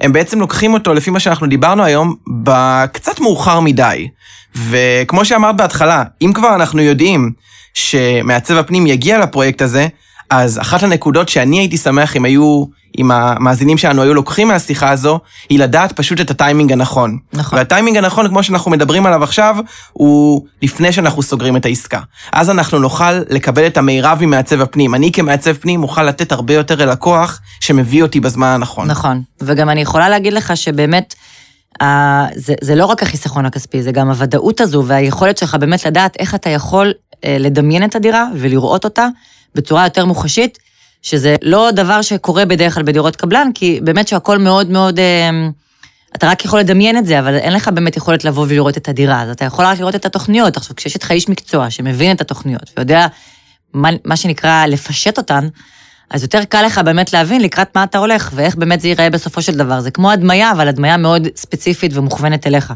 הם 0.00 0.12
בעצם 0.12 0.40
לוקחים 0.40 0.74
אותו, 0.74 0.94
לפי 0.94 1.10
מה 1.10 1.20
שאנחנו 1.20 1.46
דיברנו 1.46 1.84
היום, 1.84 2.14
בקצת 2.42 3.20
מאוחר 3.20 3.60
מדי. 3.60 4.08
וכמו 4.56 5.24
שאמרת 5.24 5.56
בהתחלה, 5.56 6.04
אם 6.22 6.32
כבר 6.34 6.54
אנחנו 6.54 6.80
יודעים 6.80 7.32
שמעצב 7.76 8.56
הפנים 8.56 8.86
יגיע 8.86 9.18
לפרויקט 9.18 9.62
הזה, 9.62 9.86
אז 10.30 10.58
אחת 10.58 10.82
הנקודות 10.82 11.28
שאני 11.28 11.58
הייתי 11.58 11.76
שמח 11.76 12.16
אם 12.16 12.24
היו, 12.24 12.64
אם 12.98 13.10
המאזינים 13.10 13.78
שלנו 13.78 14.02
היו 14.02 14.14
לוקחים 14.14 14.48
מהשיחה 14.48 14.90
הזו, 14.90 15.20
היא 15.48 15.58
לדעת 15.58 15.92
פשוט 15.92 16.20
את 16.20 16.30
הטיימינג 16.30 16.72
הנכון. 16.72 17.18
נכון. 17.32 17.58
והטיימינג 17.58 17.96
הנכון, 17.96 18.28
כמו 18.28 18.42
שאנחנו 18.42 18.70
מדברים 18.70 19.06
עליו 19.06 19.24
עכשיו, 19.24 19.56
הוא 19.92 20.46
לפני 20.62 20.92
שאנחנו 20.92 21.22
סוגרים 21.22 21.56
את 21.56 21.64
העסקה. 21.64 22.00
אז 22.32 22.50
אנחנו 22.50 22.78
נוכל 22.78 23.12
לקבל 23.12 23.66
את 23.66 23.76
המירב 23.76 24.18
ממעצב 24.20 24.60
הפנים. 24.60 24.94
אני 24.94 25.12
כמעצב 25.12 25.52
פנים 25.52 25.82
אוכל 25.82 26.02
לתת 26.02 26.32
הרבה 26.32 26.54
יותר 26.54 26.74
ללקוח 26.74 27.40
שמביא 27.60 28.02
אותי 28.02 28.20
בזמן 28.20 28.46
הנכון. 28.46 28.86
נכון. 28.86 29.22
וגם 29.40 29.70
אני 29.70 29.80
יכולה 29.80 30.08
להגיד 30.08 30.32
לך 30.32 30.56
שבאמת, 30.56 31.14
זה, 32.34 32.54
זה 32.60 32.74
לא 32.74 32.86
רק 32.86 33.02
החיסכון 33.02 33.46
הכספי, 33.46 33.82
זה 33.82 33.92
גם 33.92 34.08
הוודאות 34.08 34.60
הזו 34.60 34.84
והיכולת 34.86 35.38
שלך 35.38 35.54
באמת 35.54 35.86
לדעת 35.86 36.16
איך 36.18 36.34
אתה 36.34 36.50
יכול 36.50 36.92
אה, 37.24 37.36
לדמיין 37.40 37.84
את 37.84 37.96
הדירה 37.96 38.26
ולראות 38.34 38.84
אותה 38.84 39.08
בצורה 39.54 39.84
יותר 39.84 40.04
מוחשית, 40.04 40.58
שזה 41.02 41.36
לא 41.42 41.70
דבר 41.70 42.02
שקורה 42.02 42.44
בדרך 42.44 42.74
כלל 42.74 42.82
בדירות 42.82 43.16
קבלן, 43.16 43.48
כי 43.54 43.80
באמת 43.82 44.08
שהכל 44.08 44.38
מאוד 44.38 44.70
מאוד... 44.70 44.98
אה, 44.98 45.30
אתה 46.16 46.28
רק 46.28 46.44
יכול 46.44 46.60
לדמיין 46.60 46.98
את 46.98 47.06
זה, 47.06 47.18
אבל 47.18 47.34
אין 47.34 47.52
לך 47.52 47.68
באמת 47.68 47.96
יכולת 47.96 48.24
לבוא 48.24 48.46
ולראות 48.48 48.76
את 48.76 48.88
הדירה, 48.88 49.22
אז 49.22 49.30
אתה 49.30 49.44
יכול 49.44 49.64
רק 49.64 49.78
לראות 49.78 49.94
את 49.94 50.06
התוכניות. 50.06 50.56
עכשיו, 50.56 50.76
כשיש 50.76 50.94
איתך 50.94 51.10
איש 51.10 51.28
מקצוע 51.28 51.70
שמבין 51.70 52.16
את 52.16 52.20
התוכניות 52.20 52.70
ויודע 52.76 53.06
מה, 53.72 53.88
מה 54.04 54.16
שנקרא 54.16 54.66
לפשט 54.66 55.18
אותן, 55.18 55.48
אז 56.10 56.22
יותר 56.22 56.44
קל 56.44 56.62
לך 56.62 56.78
באמת 56.78 57.12
להבין 57.12 57.40
לקראת 57.40 57.76
מה 57.76 57.84
אתה 57.84 57.98
הולך, 57.98 58.30
ואיך 58.34 58.56
באמת 58.56 58.80
זה 58.80 58.88
ייראה 58.88 59.10
בסופו 59.10 59.42
של 59.42 59.54
דבר. 59.54 59.80
זה 59.80 59.90
כמו 59.90 60.10
הדמיה, 60.10 60.52
אבל 60.52 60.68
הדמיה 60.68 60.96
מאוד 60.96 61.28
ספציפית 61.36 61.96
ומוכוונת 61.96 62.46
אליך. 62.46 62.72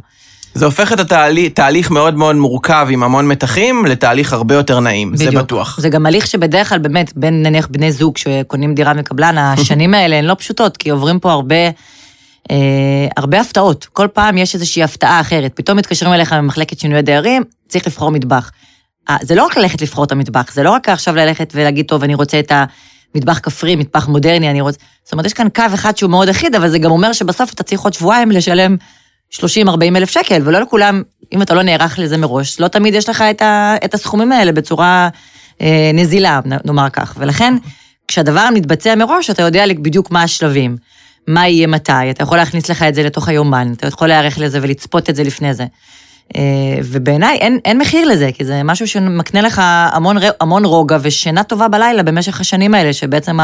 זה 0.55 0.65
הופך 0.65 0.93
את 0.93 1.01
התהליך 1.01 1.53
תהליך 1.53 1.91
מאוד 1.91 2.15
מאוד 2.15 2.37
מורכב 2.37 2.87
עם 2.91 3.03
המון 3.03 3.29
מתחים 3.29 3.87
לתהליך 3.87 4.33
הרבה 4.33 4.55
יותר 4.55 4.81
נעים, 4.81 5.17
זה 5.17 5.27
בדיוק. 5.27 5.43
בטוח. 5.43 5.81
זה 5.81 5.89
גם 5.89 6.07
הליך 6.07 6.27
שבדרך 6.27 6.69
כלל 6.69 6.79
באמת, 6.79 7.13
בין 7.17 7.43
נניח 7.43 7.69
בני 7.71 7.93
זוג 7.93 8.17
שקונים 8.17 8.75
דירה 8.75 8.95
מקבלן, 8.95 9.39
השנים 9.39 9.95
האלה 9.95 10.17
הן 10.17 10.25
לא 10.25 10.35
פשוטות, 10.35 10.77
כי 10.77 10.91
עוברים 10.91 11.19
פה 11.19 11.33
הרבה, 11.33 11.55
אה, 12.51 12.57
הרבה 13.17 13.41
הפתעות. 13.41 13.87
כל 13.93 14.07
פעם 14.13 14.39
יש 14.39 14.55
איזושהי 14.55 14.83
הפתעה 14.83 15.21
אחרת. 15.21 15.53
פתאום 15.55 15.79
מתקשרים 15.79 16.13
אליך 16.13 16.33
ממחלקת 16.33 16.81
שינוי 16.81 17.03
דיירים, 17.03 17.43
צריך 17.69 17.87
לבחור 17.87 18.11
מטבח. 18.11 18.51
אה, 19.11 19.17
זה 19.23 19.35
לא 19.35 19.45
רק 19.45 19.57
ללכת 19.57 19.83
לבחור 19.83 20.05
את 20.05 20.13
המטבח, 20.13 20.53
זה 20.53 20.63
לא 20.63 20.71
רק 20.71 20.89
עכשיו 20.89 21.17
ללכת 21.17 21.53
ולהגיד, 21.57 21.87
טוב, 21.87 22.03
אני 22.03 22.15
רוצה 22.15 22.39
את 22.39 22.53
המטבח 23.15 23.39
כפרי, 23.43 23.77
מטבח 23.77 24.09
מודרני, 24.09 24.51
אני 24.51 24.61
רוצה... 24.61 24.79
זאת 25.05 25.13
אומרת, 25.13 25.27
יש 25.27 25.33
כאן 25.33 25.49
קו 25.55 25.65
אחד 25.75 25.97
שהוא 25.97 26.11
מאוד 26.11 26.29
אחיד, 26.29 26.55
אבל 26.55 26.69
זה 26.69 26.79
גם 26.79 26.91
אומר 26.91 27.13
שבסוף 27.13 27.53
אתה 27.53 27.63
צריך 27.63 27.81
עוד 27.81 27.93
שבועיים 27.93 28.31
לשלם 28.31 28.77
30-40 29.33 29.39
אלף 29.97 30.11
שקל, 30.11 30.43
ולא 30.45 30.59
לכולם, 30.59 31.03
אם 31.33 31.43
אתה 31.43 31.55
לא 31.55 31.63
נערך 31.63 31.99
לזה 31.99 32.17
מראש, 32.17 32.61
לא 32.61 32.69
תמיד 32.69 32.95
יש 32.95 33.09
לך 33.09 33.23
את, 33.23 33.43
ה, 33.43 33.75
את 33.85 33.95
הסכומים 33.95 34.33
האלה 34.33 34.53
בצורה 34.53 35.09
אה, 35.61 35.91
נזילה, 35.95 36.41
נאמר 36.65 36.89
כך. 36.89 37.15
ולכן, 37.19 37.55
כשהדבר 38.09 38.49
מתבצע 38.55 38.95
מראש, 38.95 39.31
אתה 39.31 39.43
יודע 39.43 39.65
בדיוק 39.83 40.11
מה 40.11 40.23
השלבים, 40.23 40.77
מה 41.27 41.49
יהיה 41.49 41.67
מתי, 41.67 42.11
אתה 42.11 42.23
יכול 42.23 42.39
להכניס 42.39 42.69
לך 42.69 42.83
את 42.83 42.95
זה 42.95 43.03
לתוך 43.03 43.29
היומן, 43.29 43.73
אתה 43.77 43.87
יכול 43.87 44.09
להיערך 44.09 44.39
לזה 44.39 44.59
ולצפות 44.63 45.11
את 45.11 45.17
זה 45.17 45.25
לפני 45.25 45.55
זה. 45.55 45.65
אה, 46.37 46.43
ובעיניי 46.85 47.37
אין, 47.37 47.59
אין 47.65 47.79
מחיר 47.79 48.09
לזה, 48.09 48.31
כי 48.35 48.45
זה 48.45 48.63
משהו 48.63 48.89
שמקנה 48.89 49.41
לך 49.41 49.63
המון, 49.65 50.17
המון 50.41 50.65
רוגע 50.65 50.97
ושינה 51.03 51.43
טובה 51.43 51.69
בלילה 51.69 52.03
במשך 52.03 52.41
השנים 52.41 52.75
האלה, 52.75 52.93
שבעצם 52.93 53.39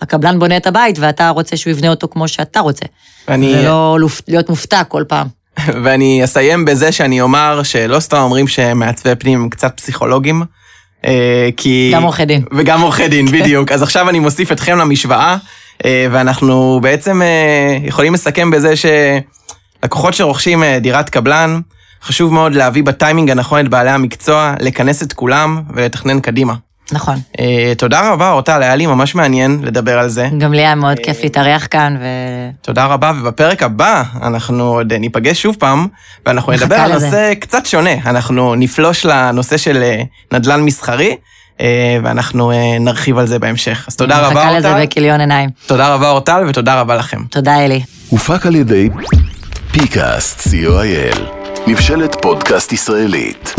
הקבלן 0.00 0.38
בונה 0.38 0.56
את 0.56 0.66
הבית 0.66 0.98
ואתה 0.98 1.28
רוצה 1.28 1.56
שהוא 1.56 1.70
יבנה 1.70 1.88
אותו 1.88 2.08
כמו 2.08 2.28
שאתה 2.28 2.60
רוצה. 2.60 2.84
ואני, 3.28 3.54
ולא 3.58 3.98
לופ- 4.00 4.22
להיות 4.28 4.48
מופתע 4.48 4.84
כל 4.84 5.04
פעם. 5.08 5.26
ואני 5.84 6.24
אסיים 6.24 6.64
בזה 6.64 6.92
שאני 6.92 7.20
אומר 7.20 7.62
שלא 7.62 8.00
סתם 8.00 8.16
אומרים 8.16 8.48
שמעצבי 8.48 9.14
פנים 9.14 9.42
הם 9.42 9.48
קצת 9.48 9.72
פסיכולוגים, 9.76 10.42
אה, 11.04 11.48
כי... 11.56 11.90
גם 11.94 12.02
עורכי 12.02 12.24
דין. 12.24 12.44
וגם 12.52 12.80
עורכי 12.80 13.08
דין, 13.08 13.26
בדיוק. 13.40 13.72
אז 13.72 13.82
עכשיו 13.82 14.08
אני 14.08 14.18
מוסיף 14.18 14.52
אתכם 14.52 14.78
למשוואה, 14.78 15.36
אה, 15.84 16.06
ואנחנו 16.10 16.78
בעצם 16.82 17.22
יכולים 17.82 18.14
לסכם 18.14 18.50
בזה 18.50 18.74
שלקוחות 19.80 20.14
שרוכשים 20.14 20.62
דירת 20.80 21.10
קבלן, 21.10 21.60
חשוב 22.04 22.32
מאוד 22.32 22.54
להביא 22.54 22.82
בטיימינג 22.82 23.30
הנכון 23.30 23.60
את 23.60 23.68
בעלי 23.68 23.90
המקצוע, 23.90 24.54
לכנס 24.60 25.02
את 25.02 25.12
כולם 25.12 25.62
ולתכנן 25.74 26.20
קדימה. 26.20 26.54
נכון. 26.92 27.16
אה, 27.40 27.72
תודה 27.78 28.12
רבה, 28.12 28.30
אורטל, 28.30 28.62
היה 28.62 28.76
לי 28.76 28.86
ממש 28.86 29.14
מעניין 29.14 29.60
לדבר 29.62 29.98
על 29.98 30.08
זה. 30.08 30.28
גם 30.38 30.52
לי 30.52 30.60
היה 30.60 30.74
מאוד 30.74 30.98
כיף 30.98 31.22
להתארח 31.22 31.66
כאן, 31.70 31.96
ו... 32.00 32.04
תודה 32.62 32.86
רבה, 32.86 33.12
ובפרק 33.20 33.62
הבא 33.62 34.02
אנחנו 34.22 34.64
עוד 34.64 34.92
אה, 34.92 34.98
ניפגש 34.98 35.42
שוב 35.42 35.56
פעם, 35.58 35.86
ואנחנו 36.26 36.52
נדבר 36.52 36.76
על 36.76 36.94
לזה. 36.94 37.06
נושא 37.06 37.34
קצת 37.34 37.66
שונה. 37.66 37.94
אנחנו 38.06 38.54
נפלוש 38.54 39.04
לנושא 39.06 39.56
של 39.56 39.82
נדל"ן 40.32 40.60
מסחרי, 40.60 41.16
אה, 41.60 41.98
ואנחנו 42.02 42.50
אה, 42.50 42.78
נרחיב 42.80 43.18
על 43.18 43.26
זה 43.26 43.38
בהמשך. 43.38 43.84
אז 43.88 43.96
תודה 43.96 44.18
רבה, 44.18 44.34
מחכה 44.34 44.58
לזה 44.58 44.68
אורטל. 44.68 44.86
בכיליון 44.86 45.20
עיניים. 45.20 45.50
תודה 45.66 45.94
רבה, 45.94 46.10
אורטל, 46.10 46.44
ותודה 46.48 46.80
רבה 46.80 46.96
לכם. 46.96 47.18
תודה, 47.30 47.64
אלי. 47.64 47.82
הופק 48.08 48.46
על 48.46 48.54
ידי 48.54 48.88
פיקאסט, 49.72 50.40
co.il, 50.40 51.43
מבשלת 51.66 52.16
פודקאסט 52.22 52.72
ישראלית. 52.72 53.54